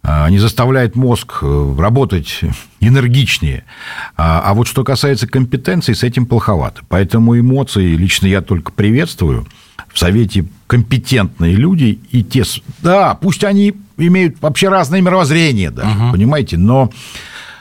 А, 0.04 0.26
Они 0.26 0.38
заставляют 0.38 0.96
мозг 0.96 1.39
э, 1.42 1.76
работать 1.78 2.42
энергичнее. 2.82 3.63
А 4.18 4.42
а 4.46 4.54
вот 4.54 4.68
что 4.68 4.84
касается 4.84 5.28
компетенций, 5.28 5.96
с 5.96 6.04
этим 6.04 6.26
плоховато. 6.26 6.82
Поэтому 6.89 7.39
эмоции 7.39 7.96
лично 7.96 8.28
я 8.28 8.42
только 8.42 8.72
приветствую. 8.72 9.48
В 9.88 9.98
Совете 9.98 10.46
компетентные 10.68 11.56
люди 11.56 12.00
и 12.12 12.24
те... 12.24 12.44
Да, 12.80 13.13
пусть 13.13 13.44
они 13.44 13.76
имеют 13.98 14.42
вообще 14.42 14.70
разное 14.70 15.02
мировоззрение, 15.02 15.70
да, 15.70 16.10
понимаете, 16.12 16.58
но 16.58 16.89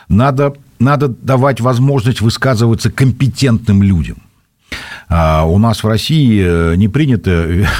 надо, 0.08 0.54
надо 0.78 1.08
давать 1.08 1.60
возможность 1.60 2.22
высказываться 2.22 2.90
компетентным 2.90 3.82
людям. 3.82 4.21
А 5.14 5.44
у 5.44 5.58
нас 5.58 5.84
в 5.84 5.86
России 5.86 6.42
э, 6.42 6.74
не 6.76 6.88
принято 6.88 7.30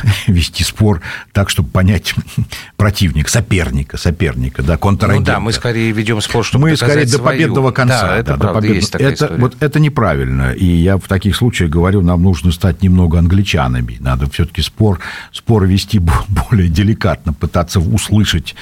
вести 0.27 0.64
спор 0.64 1.01
так, 1.33 1.49
чтобы 1.49 1.71
понять 1.71 2.14
противника, 2.77 3.31
соперника, 3.31 3.97
соперника, 3.97 4.62
да, 4.62 4.75
Ну 4.75 4.79
контрагента. 4.79 5.33
да, 5.33 5.40
мы 5.40 5.53
скорее 5.53 5.92
ведем 5.92 6.21
спор, 6.21 6.45
чтобы 6.45 6.68
Мы 6.68 6.77
скорее 6.77 7.05
до 7.05 7.12
свою. 7.12 7.25
победного 7.25 7.71
конца. 7.71 8.03
Да, 8.03 8.16
это 8.16 8.25
да, 8.27 8.33
до 8.35 8.38
правда, 8.40 8.61
победного- 8.61 8.75
есть 8.77 8.92
такая 8.92 9.09
это, 9.12 9.25
история. 9.25 9.40
вот 9.40 9.57
это 9.61 9.81
неправильно. 9.81 10.53
И 10.53 10.66
я 10.66 10.99
в 10.99 11.09
таких 11.09 11.35
случаях 11.37 11.71
говорю, 11.71 12.03
нам 12.03 12.23
нужно 12.23 12.53
стать 12.53 12.83
немного 12.83 13.18
англичанами. 13.18 13.97
Надо 14.01 14.29
все-таки 14.31 14.61
спор, 14.62 15.01
спор 15.33 15.64
вести 15.66 15.99
бо- 16.01 16.25
более 16.29 16.68
деликатно, 16.68 17.33
пытаться 17.33 17.81
услышать 17.81 18.55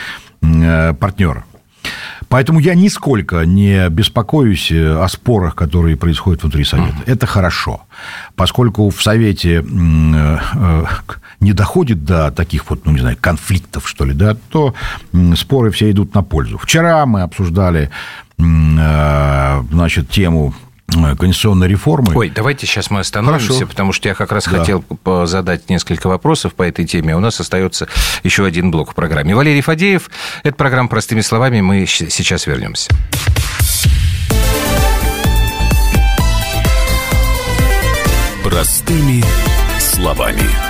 э, 0.43 0.95
партнера. 0.95 1.45
Поэтому 2.31 2.61
я 2.61 2.77
нисколько 2.77 3.43
не 3.45 3.89
беспокоюсь 3.89 4.71
э, 4.71 5.03
о 5.03 5.09
спорах, 5.09 5.57
которые 5.57 5.97
происходят 5.97 6.43
внутри 6.43 6.63
Совета. 6.63 6.95
Это 7.07 7.27
хорошо. 7.27 7.83
Поскольку 8.37 8.89
в 8.89 9.03
Совете 9.03 9.65
э, 9.65 10.39
э, 10.55 10.85
не 11.41 11.53
доходит 11.53 12.05
до 12.05 12.31
таких 12.31 12.71
вот, 12.71 12.87
ну, 12.87 12.93
не 12.93 13.01
знаю, 13.01 13.17
конфликтов, 13.21 13.89
что 13.89 14.05
ли, 14.05 14.15
да, 14.15 14.37
то 14.51 14.75
споры 15.35 15.73
все 15.73 15.91
идут 15.91 16.15
на 16.15 16.23
пользу. 16.23 16.57
Вчера 16.57 17.05
мы 17.05 17.23
обсуждали, 17.23 17.91
значит, 18.39 20.09
тему 20.09 20.55
конституционной 20.91 21.69
реформы. 21.69 22.15
Ой, 22.17 22.31
давайте 22.35 22.67
сейчас 22.67 22.91
мы 22.91 23.01
остановимся, 23.01 23.47
Хорошо. 23.49 23.67
потому 23.67 23.93
что 23.93 24.09
я 24.09 24.15
как 24.15 24.33
раз 24.33 24.45
Да. 24.45 24.59
хотел 24.59 24.85
задать 25.27 25.69
несколько 25.71 26.09
вопросов 26.09 26.55
по 26.55 26.63
этой 26.63 26.85
теме. 26.85 27.17
У 27.17 27.21
нас 27.21 27.41
остается 27.41 27.89
еще 28.23 28.45
один 28.45 28.71
блок 28.71 28.93
в 28.93 28.95
программе. 28.95 29.35
Валерий 29.35 29.61
Фадеев. 29.61 30.11
Это 30.43 30.55
программа 30.57 30.89
«Простыми 30.89 31.21
словами». 31.21 31.61
Мы 31.61 31.87
сейчас 31.87 32.47
вернемся. 32.47 32.91
Простыми 38.43 39.23
словами. 39.79 40.70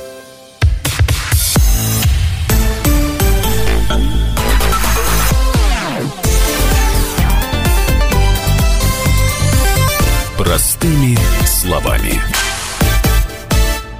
Простыми 10.81 11.15
словами. 11.45 12.19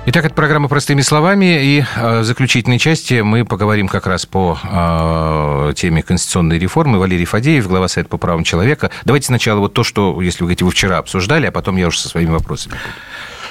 Итак, 0.07 0.25
это 0.25 0.33
программа 0.33 0.67
«Простыми 0.67 1.01
словами». 1.01 1.63
И 1.63 1.83
э, 1.95 2.21
в 2.21 2.23
заключительной 2.23 2.79
части 2.79 3.21
мы 3.21 3.45
поговорим 3.45 3.87
как 3.87 4.07
раз 4.07 4.25
по 4.25 4.57
э, 4.63 5.73
теме 5.75 6.01
конституционной 6.01 6.57
реформы. 6.57 6.97
Валерий 6.97 7.25
Фадеев, 7.25 7.67
глава 7.67 7.87
Совета 7.87 8.09
по 8.09 8.17
правам 8.17 8.43
человека. 8.43 8.89
Давайте 9.05 9.27
сначала 9.27 9.59
вот 9.59 9.73
то, 9.73 9.83
что, 9.83 10.19
если 10.23 10.39
вы 10.39 10.47
говорите, 10.47 10.65
вы 10.65 10.71
вчера 10.71 10.97
обсуждали, 10.97 11.45
а 11.45 11.51
потом 11.51 11.77
я 11.77 11.85
уже 11.85 11.99
со 11.99 12.09
своими 12.09 12.31
вопросами. 12.31 12.73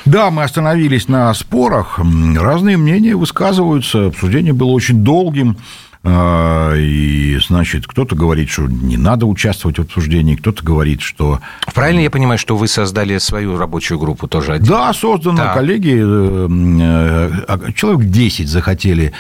Да, 0.05 0.33
мы 0.33 0.43
остановились 0.43 1.07
на 1.07 1.33
спорах. 1.33 2.01
Разные 2.37 2.79
мнения 2.79 3.15
высказываются. 3.15 4.07
Обсуждение 4.07 4.55
было 4.55 4.71
очень 4.71 5.05
долгим. 5.05 5.57
А, 6.03 6.75
и, 6.77 7.39
значит, 7.47 7.87
кто-то 7.87 8.17
говорит, 8.17 8.49
что 8.49 8.63
не 8.63 8.97
надо 8.97 9.27
участвовать 9.27 9.79
в 9.79 9.83
обсуждении, 9.83 10.35
кто-то 10.35 10.65
говорит, 10.65 11.03
что... 11.03 11.41
Правильно 11.75 12.01
я 12.01 12.11
понимаю, 12.11 12.39
что 12.39 12.57
вы 12.57 12.69
создали 12.69 13.19
свою 13.19 13.59
рабочую 13.59 13.99
группу 13.99 14.27
тоже 14.27 14.55
один? 14.55 14.67
Да, 14.67 14.93
создана. 14.95 15.45
Да. 15.45 15.55
Коллеги, 15.55 16.01
э, 16.01 17.31
э, 17.49 17.73
человек 17.75 18.11
10 18.11 18.49
захотели 18.49 19.13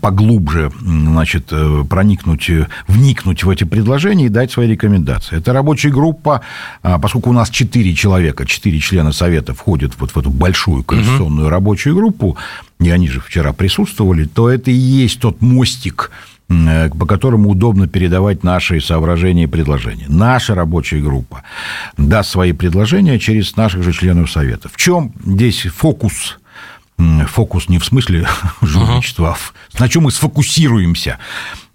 поглубже 0.00 0.70
значит, 0.80 1.52
проникнуть, 1.88 2.48
вникнуть 2.86 3.42
в 3.42 3.50
эти 3.50 3.64
предложения 3.64 4.26
и 4.26 4.28
дать 4.28 4.52
свои 4.52 4.68
рекомендации. 4.68 5.38
Это 5.38 5.52
рабочая 5.52 5.90
группа, 5.90 6.42
а, 6.82 6.98
поскольку 6.98 7.30
у 7.30 7.32
нас 7.32 7.50
4 7.50 7.94
человека, 7.94 8.46
4 8.46 8.78
члена 8.78 9.12
Совета 9.12 9.54
входят 9.54 9.94
вот 9.98 10.12
в 10.12 10.18
эту 10.18 10.30
большую 10.30 10.84
конституционную 10.84 11.46
угу. 11.46 11.50
рабочую 11.50 11.96
группу, 11.96 12.36
и 12.80 12.90
они 12.90 13.08
же 13.08 13.20
вчера 13.20 13.52
присутствовали, 13.52 14.24
то 14.24 14.48
это 14.48 14.70
и 14.70 14.74
есть 14.74 15.20
тот 15.20 15.42
мостик, 15.42 16.10
э, 16.48 16.90
по 16.90 17.06
которому 17.06 17.50
удобно 17.50 17.88
передавать 17.88 18.44
наши 18.44 18.80
соображения 18.80 19.44
и 19.44 19.48
предложения. 19.48 20.06
Наша 20.08 20.54
рабочая 20.54 21.00
группа 21.00 21.42
даст 21.96 22.30
свои 22.30 22.52
предложения 22.52 23.18
через 23.18 23.56
наших 23.56 23.82
же 23.82 23.92
членов 23.92 24.30
Совета. 24.30 24.68
В 24.68 24.76
чем 24.76 25.12
здесь 25.24 25.62
фокус? 25.62 26.38
Фокус 26.98 27.68
не 27.68 27.78
в 27.78 27.84
смысле 27.84 28.28
журналистства, 28.62 29.36
uh-huh. 29.36 29.80
на 29.80 29.88
чем 29.88 30.04
мы 30.04 30.12
сфокусируемся? 30.12 31.18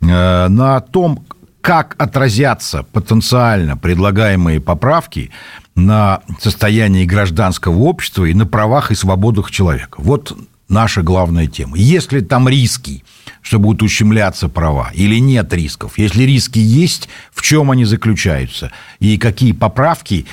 Э, 0.01 0.47
на 0.47 0.79
том, 0.79 1.25
как 1.61 1.95
отразятся 1.97 2.83
потенциально 2.83 3.75
предлагаемые 3.75 4.61
поправки 4.61 5.31
на 5.75 6.21
состоянии 6.39 7.05
гражданского 7.05 7.79
общества 7.79 8.25
и 8.25 8.33
на 8.33 8.45
правах 8.45 8.91
и 8.91 8.95
свободах 8.95 9.51
человека. 9.51 10.01
Вот 10.01 10.37
наша 10.69 11.01
главная 11.01 11.47
тема. 11.47 11.77
Если 11.77 12.21
там 12.21 12.47
риски, 12.47 13.03
что 13.41 13.59
будут 13.59 13.81
ущемляться 13.81 14.49
права, 14.49 14.91
или 14.93 15.19
нет 15.19 15.53
рисков, 15.53 15.97
если 15.97 16.23
риски 16.23 16.59
есть, 16.59 17.09
в 17.31 17.41
чем 17.41 17.71
они 17.71 17.85
заключаются, 17.85 18.71
и 18.99 19.17
какие 19.17 19.53
поправки, 19.53 20.25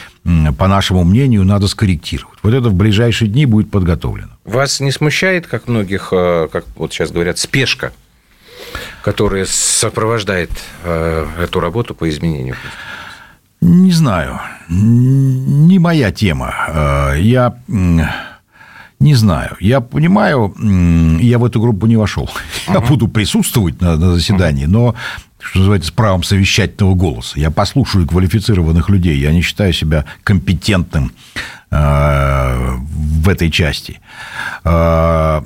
по 0.58 0.68
нашему 0.68 1.04
мнению, 1.04 1.44
надо 1.44 1.68
скорректировать. 1.68 2.38
Вот 2.42 2.52
это 2.52 2.68
в 2.68 2.74
ближайшие 2.74 3.28
дни 3.28 3.46
будет 3.46 3.70
подготовлено. 3.70 4.30
Вас 4.44 4.80
не 4.80 4.92
смущает, 4.92 5.46
как 5.46 5.68
многих, 5.68 6.08
э, 6.12 6.48
как 6.50 6.64
вот 6.76 6.92
сейчас 6.92 7.10
говорят, 7.10 7.38
спешка, 7.38 7.92
которая 9.02 9.46
сопровождает 9.46 10.50
э, 10.84 11.26
эту 11.40 11.60
работу 11.60 11.94
по 11.94 12.08
изменению? 12.08 12.56
Не 13.60 13.90
знаю. 13.90 14.40
Не 14.68 15.78
моя 15.78 16.12
тема. 16.12 16.54
Э, 16.68 17.20
я 17.20 17.56
не 18.98 19.14
знаю. 19.14 19.56
Я 19.60 19.80
понимаю, 19.80 20.54
я 21.20 21.38
в 21.38 21.44
эту 21.44 21.60
группу 21.60 21.86
не 21.86 21.96
вошел. 21.96 22.24
Uh-huh. 22.24 22.74
Я 22.74 22.80
буду 22.80 23.08
присутствовать 23.08 23.80
на, 23.80 23.96
на 23.96 24.12
заседании, 24.14 24.64
но 24.64 24.94
что 25.38 25.58
называется, 25.60 25.88
с 25.88 25.92
правом 25.92 26.22
совещательного 26.22 26.94
голоса. 26.94 27.38
Я 27.38 27.50
послушаю 27.50 28.06
квалифицированных 28.06 28.88
людей. 28.88 29.18
Я 29.18 29.32
не 29.32 29.42
считаю 29.42 29.72
себя 29.72 30.04
компетентным 30.24 31.12
э, 31.70 32.76
в 32.78 33.28
этой 33.28 33.50
части. 33.50 34.00
Э, 34.64 35.42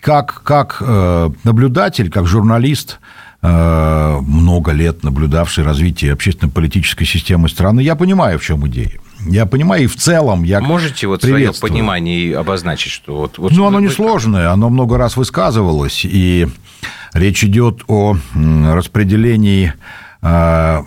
как, 0.00 0.42
как 0.44 0.76
э, 0.80 1.30
наблюдатель, 1.44 2.10
как 2.10 2.26
журналист, 2.26 3.00
много 3.42 4.72
лет 4.72 5.02
наблюдавший 5.02 5.64
развитие 5.64 6.12
общественно-политической 6.12 7.06
системы 7.06 7.48
страны, 7.48 7.80
я 7.80 7.96
понимаю, 7.96 8.38
в 8.38 8.44
чем 8.44 8.68
идея. 8.68 9.00
Я 9.26 9.46
понимаю, 9.46 9.84
и 9.84 9.86
в 9.86 9.96
целом 9.96 10.44
я 10.44 10.60
Можете 10.60 11.06
вот 11.06 11.22
свое 11.22 11.52
понимание 11.52 12.36
обозначить, 12.36 12.92
что 12.92 13.16
вот... 13.16 13.38
вот 13.38 13.52
ну, 13.52 13.66
оно 13.66 13.80
несложное, 13.80 14.50
оно 14.50 14.70
много 14.70 14.96
раз 14.98 15.16
высказывалось, 15.16 16.02
и 16.04 16.48
речь 17.12 17.44
идет 17.44 17.82
о 17.88 18.16
распределении 18.34 19.74
а, 20.22 20.84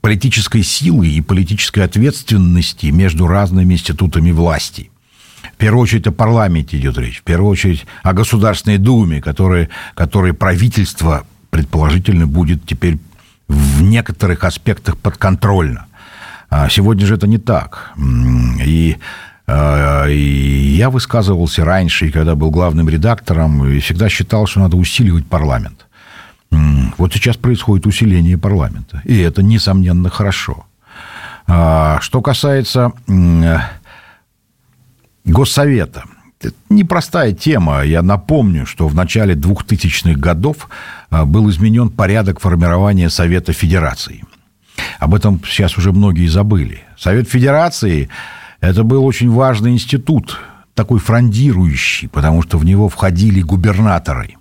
политической 0.00 0.62
силы 0.62 1.08
и 1.08 1.20
политической 1.20 1.80
ответственности 1.80 2.86
между 2.86 3.26
разными 3.26 3.74
институтами 3.74 4.32
власти. 4.32 4.90
В 5.42 5.56
первую 5.56 5.82
очередь 5.82 6.06
о 6.06 6.12
парламенте 6.12 6.78
идет 6.78 6.98
речь, 6.98 7.20
в 7.20 7.22
первую 7.22 7.50
очередь 7.50 7.86
о 8.02 8.12
Государственной 8.12 8.78
Думе, 8.78 9.20
которой, 9.20 9.68
которой 9.94 10.32
правительство, 10.32 11.26
предположительно, 11.50 12.26
будет 12.26 12.66
теперь 12.66 12.98
в 13.48 13.82
некоторых 13.82 14.44
аспектах 14.44 14.98
подконтрольно. 14.98 15.86
А 16.50 16.68
сегодня 16.68 17.06
же 17.06 17.14
это 17.14 17.26
не 17.26 17.38
так. 17.38 17.92
И 18.64 18.96
а, 19.46 20.06
и 20.06 20.76
я 20.76 20.90
высказывался 20.90 21.64
раньше, 21.64 22.10
когда 22.10 22.34
был 22.34 22.50
главным 22.50 22.88
редактором, 22.88 23.64
и 23.66 23.78
всегда 23.78 24.08
считал, 24.08 24.46
что 24.46 24.60
надо 24.60 24.76
усиливать 24.76 25.26
парламент. 25.26 25.86
Вот 26.98 27.12
сейчас 27.12 27.36
происходит 27.36 27.86
усиление 27.86 28.38
парламента, 28.38 29.02
и 29.04 29.18
это, 29.18 29.42
несомненно, 29.42 30.08
хорошо. 30.08 30.66
А, 31.46 31.98
что 32.00 32.22
касается 32.22 32.92
Госсовета, 35.24 36.04
это 36.40 36.54
непростая 36.70 37.32
тема. 37.32 37.82
Я 37.82 38.02
напомню, 38.02 38.66
что 38.66 38.86
в 38.88 38.94
начале 38.94 39.34
2000-х 39.34 40.18
годов 40.18 40.68
был 41.10 41.50
изменен 41.50 41.90
порядок 41.90 42.40
формирования 42.40 43.10
Совета 43.10 43.52
Федерации– 43.52 44.24
об 44.98 45.14
этом 45.14 45.40
сейчас 45.46 45.76
уже 45.76 45.92
многие 45.92 46.26
забыли. 46.26 46.82
Совет 46.98 47.28
Федерации– 47.28 48.08
это 48.60 48.82
был 48.82 49.04
очень 49.04 49.30
важный 49.30 49.72
институт, 49.72 50.40
такой 50.74 50.98
фрондирующий, 50.98 52.08
потому 52.08 52.42
что 52.42 52.58
в 52.58 52.64
него 52.64 52.88
входили 52.88 53.42
губернаторы. 53.42 54.36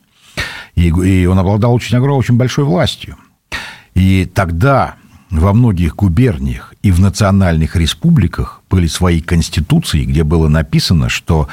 И, 0.75 0.87
и 0.87 1.25
он 1.25 1.37
обладал 1.37 1.73
очень 1.73 1.97
огромной, 1.97 2.19
очень 2.19 2.37
большой 2.37 2.65
властью. 2.65 3.17
И 3.93 4.29
тогда 4.33 4.95
во 5.29 5.53
многих 5.53 5.95
губерниях 5.95 6.73
и 6.81 6.91
в 6.91 6.99
национальных 6.99 7.75
республиках 7.75 8.61
были 8.69 8.87
свои 8.87 9.21
конституции, 9.21 10.05
где 10.05 10.23
было 10.23 10.47
написано, 10.47 11.09
что 11.09 11.47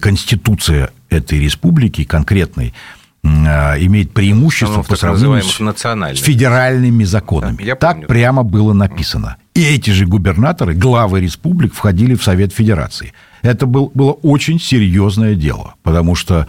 конституция 0.00 0.90
этой 1.08 1.38
республики 1.38 2.04
конкретной– 2.04 2.74
имеет 3.24 4.12
преимущество 4.12 4.82
по 4.82 4.96
сравнению 4.96 5.42
с 5.42 6.20
федеральными 6.20 7.04
законами. 7.04 7.64
Да, 7.64 7.76
так 7.76 8.06
прямо 8.06 8.42
было 8.42 8.72
написано. 8.72 9.36
И 9.54 9.62
эти 9.62 9.90
же 9.90 10.06
губернаторы, 10.06 10.74
главы 10.74 11.20
республик, 11.20 11.74
входили 11.74 12.14
в 12.14 12.24
Совет 12.24 12.52
Федерации. 12.52 13.12
Это 13.42 13.66
был, 13.66 13.90
было 13.94 14.12
очень 14.12 14.58
серьезное 14.58 15.34
дело, 15.34 15.74
потому 15.82 16.14
что 16.14 16.46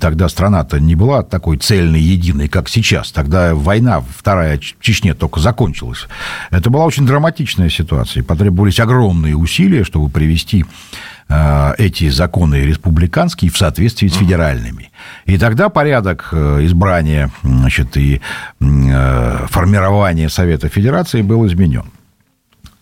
тогда 0.00 0.28
страна-то 0.28 0.80
не 0.80 0.94
была 0.94 1.22
такой 1.22 1.58
цельной, 1.58 2.00
единой, 2.00 2.48
как 2.48 2.68
сейчас. 2.68 3.12
Тогда 3.12 3.54
война, 3.54 4.00
вторая 4.00 4.58
в 4.58 4.82
Чечне 4.82 5.14
только 5.14 5.40
закончилась. 5.40 6.06
Это 6.50 6.70
была 6.70 6.84
очень 6.84 7.06
драматичная 7.06 7.68
ситуация. 7.68 8.22
Потребовались 8.22 8.80
огромные 8.80 9.36
усилия, 9.36 9.84
чтобы 9.84 10.08
привести 10.08 10.64
Э, 10.64 11.15
эти 11.28 12.08
законы 12.08 12.56
республиканские 12.56 13.50
в 13.50 13.58
соответствии 13.58 14.08
с 14.08 14.14
федеральными. 14.14 14.90
И 15.24 15.38
тогда 15.38 15.68
порядок 15.68 16.28
э, 16.32 16.64
избрания 16.64 17.30
значит, 17.42 17.96
и 17.96 18.20
э, 18.60 19.46
формирования 19.48 20.28
Совета 20.28 20.68
Федерации 20.68 21.22
был 21.22 21.46
изменен. 21.46 21.86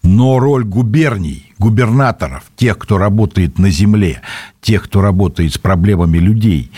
Но 0.02 0.38
роль 0.38 0.64
губерний, 0.64 1.54
губернаторов, 1.58 2.44
тех, 2.56 2.76
кто 2.76 2.98
работает 2.98 3.58
на 3.58 3.70
земле, 3.70 4.20
тех, 4.60 4.84
кто 4.84 5.00
работает 5.00 5.54
с 5.54 5.58
проблемами 5.58 6.18
людей, 6.18 6.70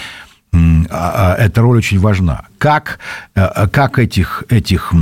а, 0.53 0.87
а, 0.91 1.35
эта 1.35 1.61
роль 1.61 1.79
очень 1.79 1.99
важна. 1.99 2.47
Как, 2.59 3.01
как 3.35 3.99
этих, 3.99 4.45
этих 4.49 4.93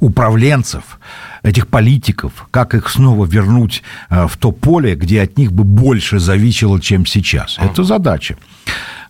управленцев 0.00 0.98
этих 1.46 1.68
политиков, 1.68 2.32
как 2.50 2.74
их 2.74 2.88
снова 2.88 3.24
вернуть 3.26 3.82
э, 4.10 4.26
в 4.26 4.36
то 4.36 4.52
поле, 4.52 4.94
где 4.94 5.22
от 5.22 5.38
них 5.38 5.52
бы 5.52 5.64
больше 5.64 6.18
зависело, 6.18 6.80
чем 6.80 7.06
сейчас. 7.06 7.56
Это 7.58 7.84
задача. 7.84 8.36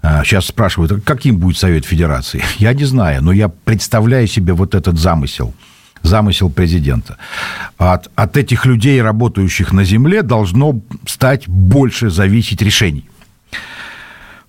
Сейчас 0.02 0.44
э, 0.44 0.48
спрашивают, 0.48 0.92
а 0.92 1.00
каким 1.00 1.38
будет 1.38 1.56
Совет 1.56 1.84
Федерации? 1.84 2.42
Я 2.58 2.74
не 2.74 2.84
знаю, 2.84 3.22
но 3.22 3.32
я 3.32 3.48
представляю 3.48 4.26
себе 4.26 4.52
вот 4.52 4.74
этот 4.74 4.98
замысел 4.98 5.54
замысел 6.02 6.50
президента. 6.50 7.16
От, 7.78 8.10
от 8.14 8.36
этих 8.36 8.64
людей, 8.66 9.02
работающих 9.02 9.72
на 9.72 9.82
земле, 9.82 10.22
должно 10.22 10.80
стать 11.04 11.48
больше 11.48 12.10
зависеть 12.10 12.62
решений. 12.62 13.08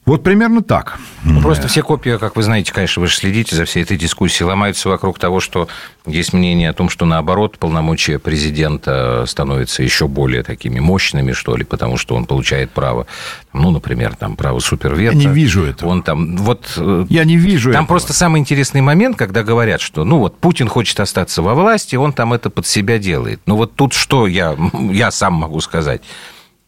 Вот 0.07 0.23
примерно 0.23 0.63
так. 0.63 0.97
Ну, 1.25 1.41
просто 1.41 1.67
все 1.67 1.83
копии, 1.83 2.17
как 2.17 2.37
вы 2.37 2.43
знаете, 2.43 2.71
конечно, 2.71 3.01
вы 3.01 3.07
же 3.09 3.15
следите 3.17 3.57
за 3.57 3.65
всей 3.65 3.83
этой 3.83 3.97
дискуссией, 3.97 4.47
ломаются 4.47 4.87
вокруг 4.87 5.19
того, 5.19 5.41
что 5.41 5.67
есть 6.05 6.31
мнение 6.31 6.69
о 6.69 6.73
том, 6.73 6.87
что 6.87 7.05
наоборот 7.05 7.57
полномочия 7.59 8.17
президента 8.17 9.25
становятся 9.27 9.83
еще 9.83 10.07
более 10.07 10.43
такими 10.43 10.79
мощными, 10.79 11.33
что 11.33 11.57
ли, 11.57 11.65
потому 11.65 11.97
что 11.97 12.15
он 12.15 12.23
получает 12.25 12.71
право, 12.71 13.05
ну, 13.51 13.69
например, 13.71 14.15
там 14.15 14.37
право 14.37 14.59
супервета. 14.59 15.17
Я 15.17 15.27
не 15.27 15.27
вижу 15.27 15.65
этого. 15.65 15.89
Он 15.89 16.01
там, 16.01 16.37
вот... 16.37 16.71
э, 16.77 17.05
Я 17.09 17.25
не 17.25 17.35
вижу 17.35 17.73
Там 17.73 17.83
этого. 17.83 17.87
просто 17.95 18.13
самый 18.13 18.39
интересный 18.39 18.79
момент, 18.79 19.17
когда 19.17 19.43
говорят, 19.43 19.81
что, 19.81 20.05
ну, 20.05 20.19
вот 20.19 20.39
Путин 20.39 20.69
хочет 20.69 21.01
остаться 21.01 21.41
во 21.41 21.53
власти, 21.53 21.97
он 21.97 22.13
там 22.13 22.31
это 22.31 22.49
под 22.49 22.65
себя 22.65 22.97
делает. 22.97 23.41
Ну, 23.45 23.57
вот 23.57 23.75
тут 23.75 23.91
что 23.91 24.25
я, 24.25 24.55
я 24.73 25.11
сам 25.11 25.33
могу 25.33 25.59
сказать? 25.59 26.01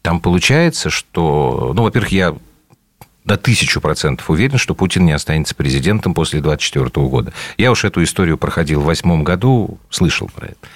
Там 0.02 0.20
получается, 0.20 0.90
что, 0.90 1.72
ну, 1.74 1.84
во-первых, 1.84 2.12
я 2.12 2.34
на 3.24 3.36
тысячу 3.36 3.80
процентов 3.80 4.30
уверен, 4.30 4.58
что 4.58 4.74
Путин 4.74 5.04
не 5.04 5.12
останется 5.12 5.54
президентом 5.54 6.14
после 6.14 6.40
2024 6.40 7.06
года. 7.06 7.32
Я 7.58 7.70
уж 7.70 7.84
эту 7.84 8.02
историю 8.02 8.38
проходил 8.38 8.80
в 8.80 8.84
восьмом 8.84 9.24
году, 9.24 9.78
слышал 9.90 10.30
про 10.34 10.46
это. 10.46 10.68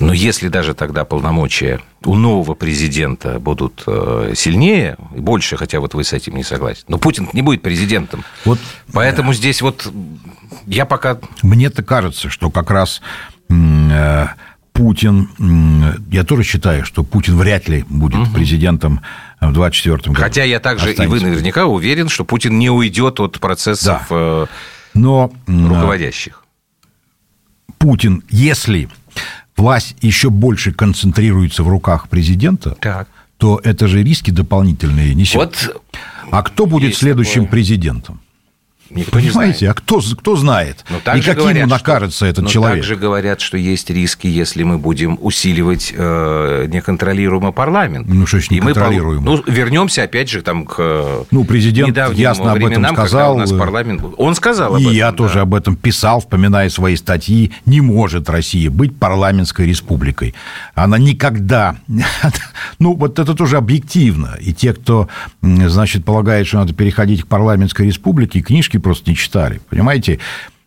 Но 0.00 0.12
если 0.12 0.48
даже 0.48 0.74
тогда 0.74 1.04
полномочия 1.04 1.80
у 2.04 2.16
нового 2.16 2.54
президента 2.54 3.38
будут 3.38 3.84
э, 3.86 4.32
сильнее 4.34 4.96
и 5.14 5.20
больше, 5.20 5.56
хотя 5.56 5.80
вот 5.80 5.94
вы 5.94 6.02
с 6.02 6.12
этим 6.12 6.34
не 6.34 6.42
согласен, 6.42 6.84
но 6.88 6.98
Путин 6.98 7.28
не 7.32 7.42
будет 7.42 7.62
президентом. 7.62 8.24
Вот, 8.44 8.58
Поэтому 8.92 9.32
здесь 9.32 9.62
вот 9.62 9.92
я 10.66 10.86
пока... 10.86 11.18
Мне-то 11.42 11.84
кажется, 11.84 12.30
что 12.30 12.50
как 12.50 12.70
раз 12.70 13.00
э, 13.48 14.26
Путин, 14.72 15.28
я 16.10 16.24
тоже 16.24 16.42
считаю, 16.42 16.84
что 16.84 17.04
Путин 17.04 17.36
вряд 17.36 17.68
ли 17.68 17.84
будет 17.88 18.32
президентом 18.32 19.02
в 19.50 19.52
24 19.52 19.96
году. 19.96 20.14
Хотя 20.14 20.44
я 20.44 20.60
также, 20.60 20.86
и 20.86 20.96
вы 20.96 21.02
Останется. 21.04 21.26
наверняка 21.26 21.66
уверен, 21.66 22.08
что 22.08 22.24
Путин 22.24 22.58
не 22.58 22.70
уйдет 22.70 23.20
от 23.20 23.40
процессов 23.40 24.06
э, 24.10 24.46
Но 24.94 25.32
м, 25.46 25.68
руководящих. 25.68 26.44
Путин, 27.78 28.22
если 28.30 28.88
власть 29.56 29.96
еще 30.00 30.30
больше 30.30 30.72
концентрируется 30.72 31.62
в 31.64 31.68
руках 31.68 32.08
президента, 32.08 32.76
Так. 32.80 33.08
то 33.38 33.60
это 33.64 33.88
же 33.88 34.02
риски 34.02 34.30
дополнительные 34.30 35.14
несет. 35.14 35.34
Вот 35.36 35.82
а 36.30 36.42
кто 36.42 36.66
будет 36.66 36.96
следующим 36.96 37.42
такое. 37.44 37.48
президентом? 37.50 38.20
Никто 38.94 39.20
не 39.20 39.28
Понимаете, 39.28 39.70
а 39.70 39.74
кто, 39.74 40.00
кто 40.18 40.36
знает? 40.36 40.84
Но 40.90 40.98
И 40.98 41.20
каким 41.30 41.42
говорят, 41.44 41.56
ему 41.62 41.68
что- 41.76 41.88
накажется 41.90 42.26
этот 42.26 42.44
но 42.44 42.50
человек? 42.50 42.78
также 42.78 42.96
говорят, 42.96 43.40
что 43.40 43.56
есть 43.56 43.90
риски, 43.90 44.26
если 44.26 44.62
мы 44.62 44.78
будем 44.78 45.18
усиливать 45.20 45.92
э, 45.96 46.66
неконтролируемо 46.68 47.52
парламент. 47.52 48.06
Ну, 48.08 48.26
что 48.26 48.38
значит 48.38 48.50
мы 48.50 48.56
неконтролируемо? 48.56 49.22
Ну, 49.24 49.42
вернемся 49.46 50.02
опять 50.02 50.28
же 50.30 50.42
там 50.42 50.64
к 50.66 50.76
э, 50.78 51.24
Ну, 51.30 51.44
президент 51.44 51.96
ясно 52.14 52.52
об 52.52 52.64
этом 52.64 52.84
сказал. 52.86 53.34
у 53.36 53.38
нас 53.38 53.50
парламент... 53.52 54.00
был. 54.02 54.14
Он 54.18 54.34
сказал 54.34 54.74
об 54.74 54.80
И 54.80 54.84
этом. 54.84 54.94
я 54.94 55.10
да. 55.10 55.16
тоже 55.16 55.40
об 55.40 55.54
этом 55.54 55.76
писал, 55.76 56.20
вспоминая 56.20 56.68
свои 56.68 56.96
статьи. 56.96 57.52
Не 57.66 57.80
может 57.80 58.28
Россия 58.28 58.70
быть 58.70 58.96
парламентской 58.96 59.66
республикой. 59.66 60.34
Она 60.74 60.98
никогда... 60.98 61.76
Ну, 62.78 62.94
вот 62.94 63.18
это 63.18 63.34
тоже 63.34 63.56
объективно. 63.58 64.36
И 64.40 64.52
те, 64.52 64.72
кто, 64.72 65.08
значит, 65.42 66.04
полагает, 66.04 66.46
что 66.46 66.58
надо 66.58 66.74
переходить 66.74 67.22
к 67.22 67.26
парламентской 67.26 67.86
республике, 67.86 68.40
книжки 68.40 68.78
просто 68.82 69.10
не 69.10 69.16
читали. 69.16 69.60
Понимаете, 69.70 70.18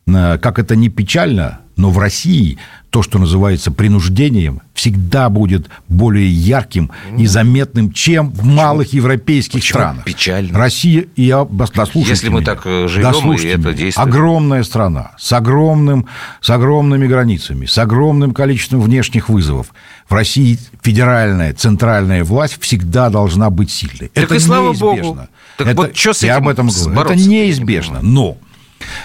Э, 0.08 0.38
как 0.38 0.60
это 0.60 0.76
не 0.76 0.90
печально, 0.90 1.60
но 1.78 1.90
в 1.90 1.98
России 1.98 2.58
то, 2.90 3.02
что 3.02 3.20
называется 3.20 3.72
принуждением, 3.72 4.62
всегда 4.74 5.30
будет 5.30 5.68
более 5.90 6.30
ярким 6.30 6.92
и 7.18 7.26
заметным, 7.26 7.92
чем 7.92 8.30
в 8.32 8.46
малых 8.46 8.94
европейских 8.94 9.60
Почему 9.60 9.80
странах. 9.80 10.04
печально? 10.06 10.58
Россия, 10.58 11.06
и 11.18 11.24
я, 11.24 11.46
дослушайте 11.46 12.10
Если 12.10 12.30
мы 12.30 12.40
меня. 12.40 12.46
так, 12.46 12.62
э, 12.66 12.88
живем, 12.88 13.34
и 13.34 13.46
это 13.48 13.74
действует. 13.74 14.08
Огромная 14.08 14.64
страна 14.64 15.12
с, 15.18 15.34
огромным, 15.34 16.06
с 16.40 16.50
огромными 16.50 17.08
границами, 17.08 17.66
с 17.66 17.78
огромным 17.78 18.34
количеством 18.34 18.80
внешних 18.80 19.28
вызовов. 19.28 19.74
В 20.08 20.14
России 20.14 20.58
федеральная, 20.82 21.54
центральная 21.54 22.24
власть 22.24 22.58
всегда 22.62 23.10
должна 23.10 23.50
быть 23.50 23.72
сильной. 23.72 24.10
Так 24.14 24.26
это 24.26 24.36
и 24.36 24.40
слава 24.40 24.70
неизбежно. 24.70 25.04
богу. 25.04 25.28
Так 25.58 25.68
Это- 25.68 25.76
вот 25.78 25.94
чё 25.94 26.14
с 26.14 26.24
я 26.24 26.36
этим 26.36 26.44
об 26.44 26.50
этом 26.50 26.68
говорю. 26.68 27.02
Это 27.02 27.14
я 27.14 27.28
неизбежно. 27.28 28.00
Но 28.02 28.38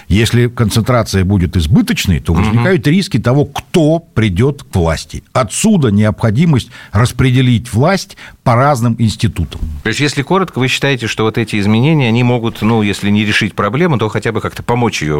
если 0.08 0.48
концентрация 0.48 1.24
будет 1.24 1.56
избыточной, 1.56 2.20
то 2.20 2.34
возникают 2.34 2.86
риски 2.86 3.18
того, 3.18 3.44
кто 3.46 4.00
придет 4.00 4.64
к 4.64 4.74
власти. 4.74 5.22
Отсюда 5.32 5.90
необходимость 5.90 6.70
распределить 6.92 7.72
власть 7.72 8.16
по 8.42 8.56
разным 8.56 8.96
институтам. 8.98 9.60
То 9.84 9.88
есть, 9.88 10.00
если 10.00 10.22
коротко, 10.22 10.58
вы 10.58 10.66
считаете, 10.68 11.06
что 11.06 11.24
вот 11.24 11.38
эти 11.38 11.58
изменения, 11.60 12.08
они 12.08 12.24
могут, 12.24 12.62
ну, 12.62 12.82
если 12.82 13.10
не 13.10 13.24
решить 13.24 13.54
проблему, 13.54 13.96
то 13.96 14.08
хотя 14.08 14.32
бы 14.32 14.40
как-то 14.40 14.62
помочь 14.62 15.02
ее 15.02 15.16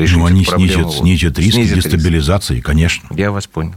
решить 0.00 0.18
Ну, 0.18 0.26
они 0.26 0.44
проблему. 0.44 0.90
снизят, 0.90 0.92
снизят 0.92 1.38
риски 1.38 1.52
Снизят 1.54 1.76
дестабилизации, 1.76 2.60
конечно. 2.60 3.08
Я 3.14 3.30
вас 3.30 3.46
понял. 3.46 3.74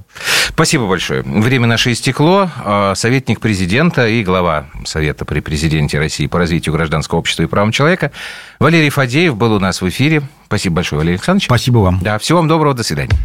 Спасибо 0.50 0.88
большое. 0.88 1.22
Время 1.24 1.68
наше 1.68 1.92
истекло. 1.92 2.50
А, 2.64 2.96
Советник 2.96 3.40
президента 3.40 4.08
и 4.08 4.24
глава 4.24 4.66
Совета 4.86 5.26
при 5.26 5.40
президенте 5.40 6.00
России 6.00 6.28
по 6.28 6.40
развитию 6.40 6.74
гражданского 6.74 7.20
общества 7.20 7.44
и 7.44 7.48
правам 7.48 7.72
человека 7.72 8.12
Валерий 8.60 8.90
Фадеев 8.90 9.36
был 9.36 9.54
у 9.54 9.60
нас 9.60 9.82
в 9.82 9.90
эфире. 9.90 10.24
Спасибо 10.46 10.76
большое, 10.78 11.00
Валерий 11.00 11.16
Александрович. 11.16 11.46
Спасибо 11.46 11.80
вам. 11.80 12.00
Да, 12.02 12.18
всего 12.18 12.40
вам 12.40 12.48
доброго, 12.48 12.74
до 12.74 12.84
свидания. 12.84 13.16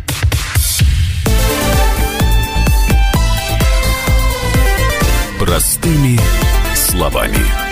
Простыми 5.38 6.18
словами. 6.74 7.71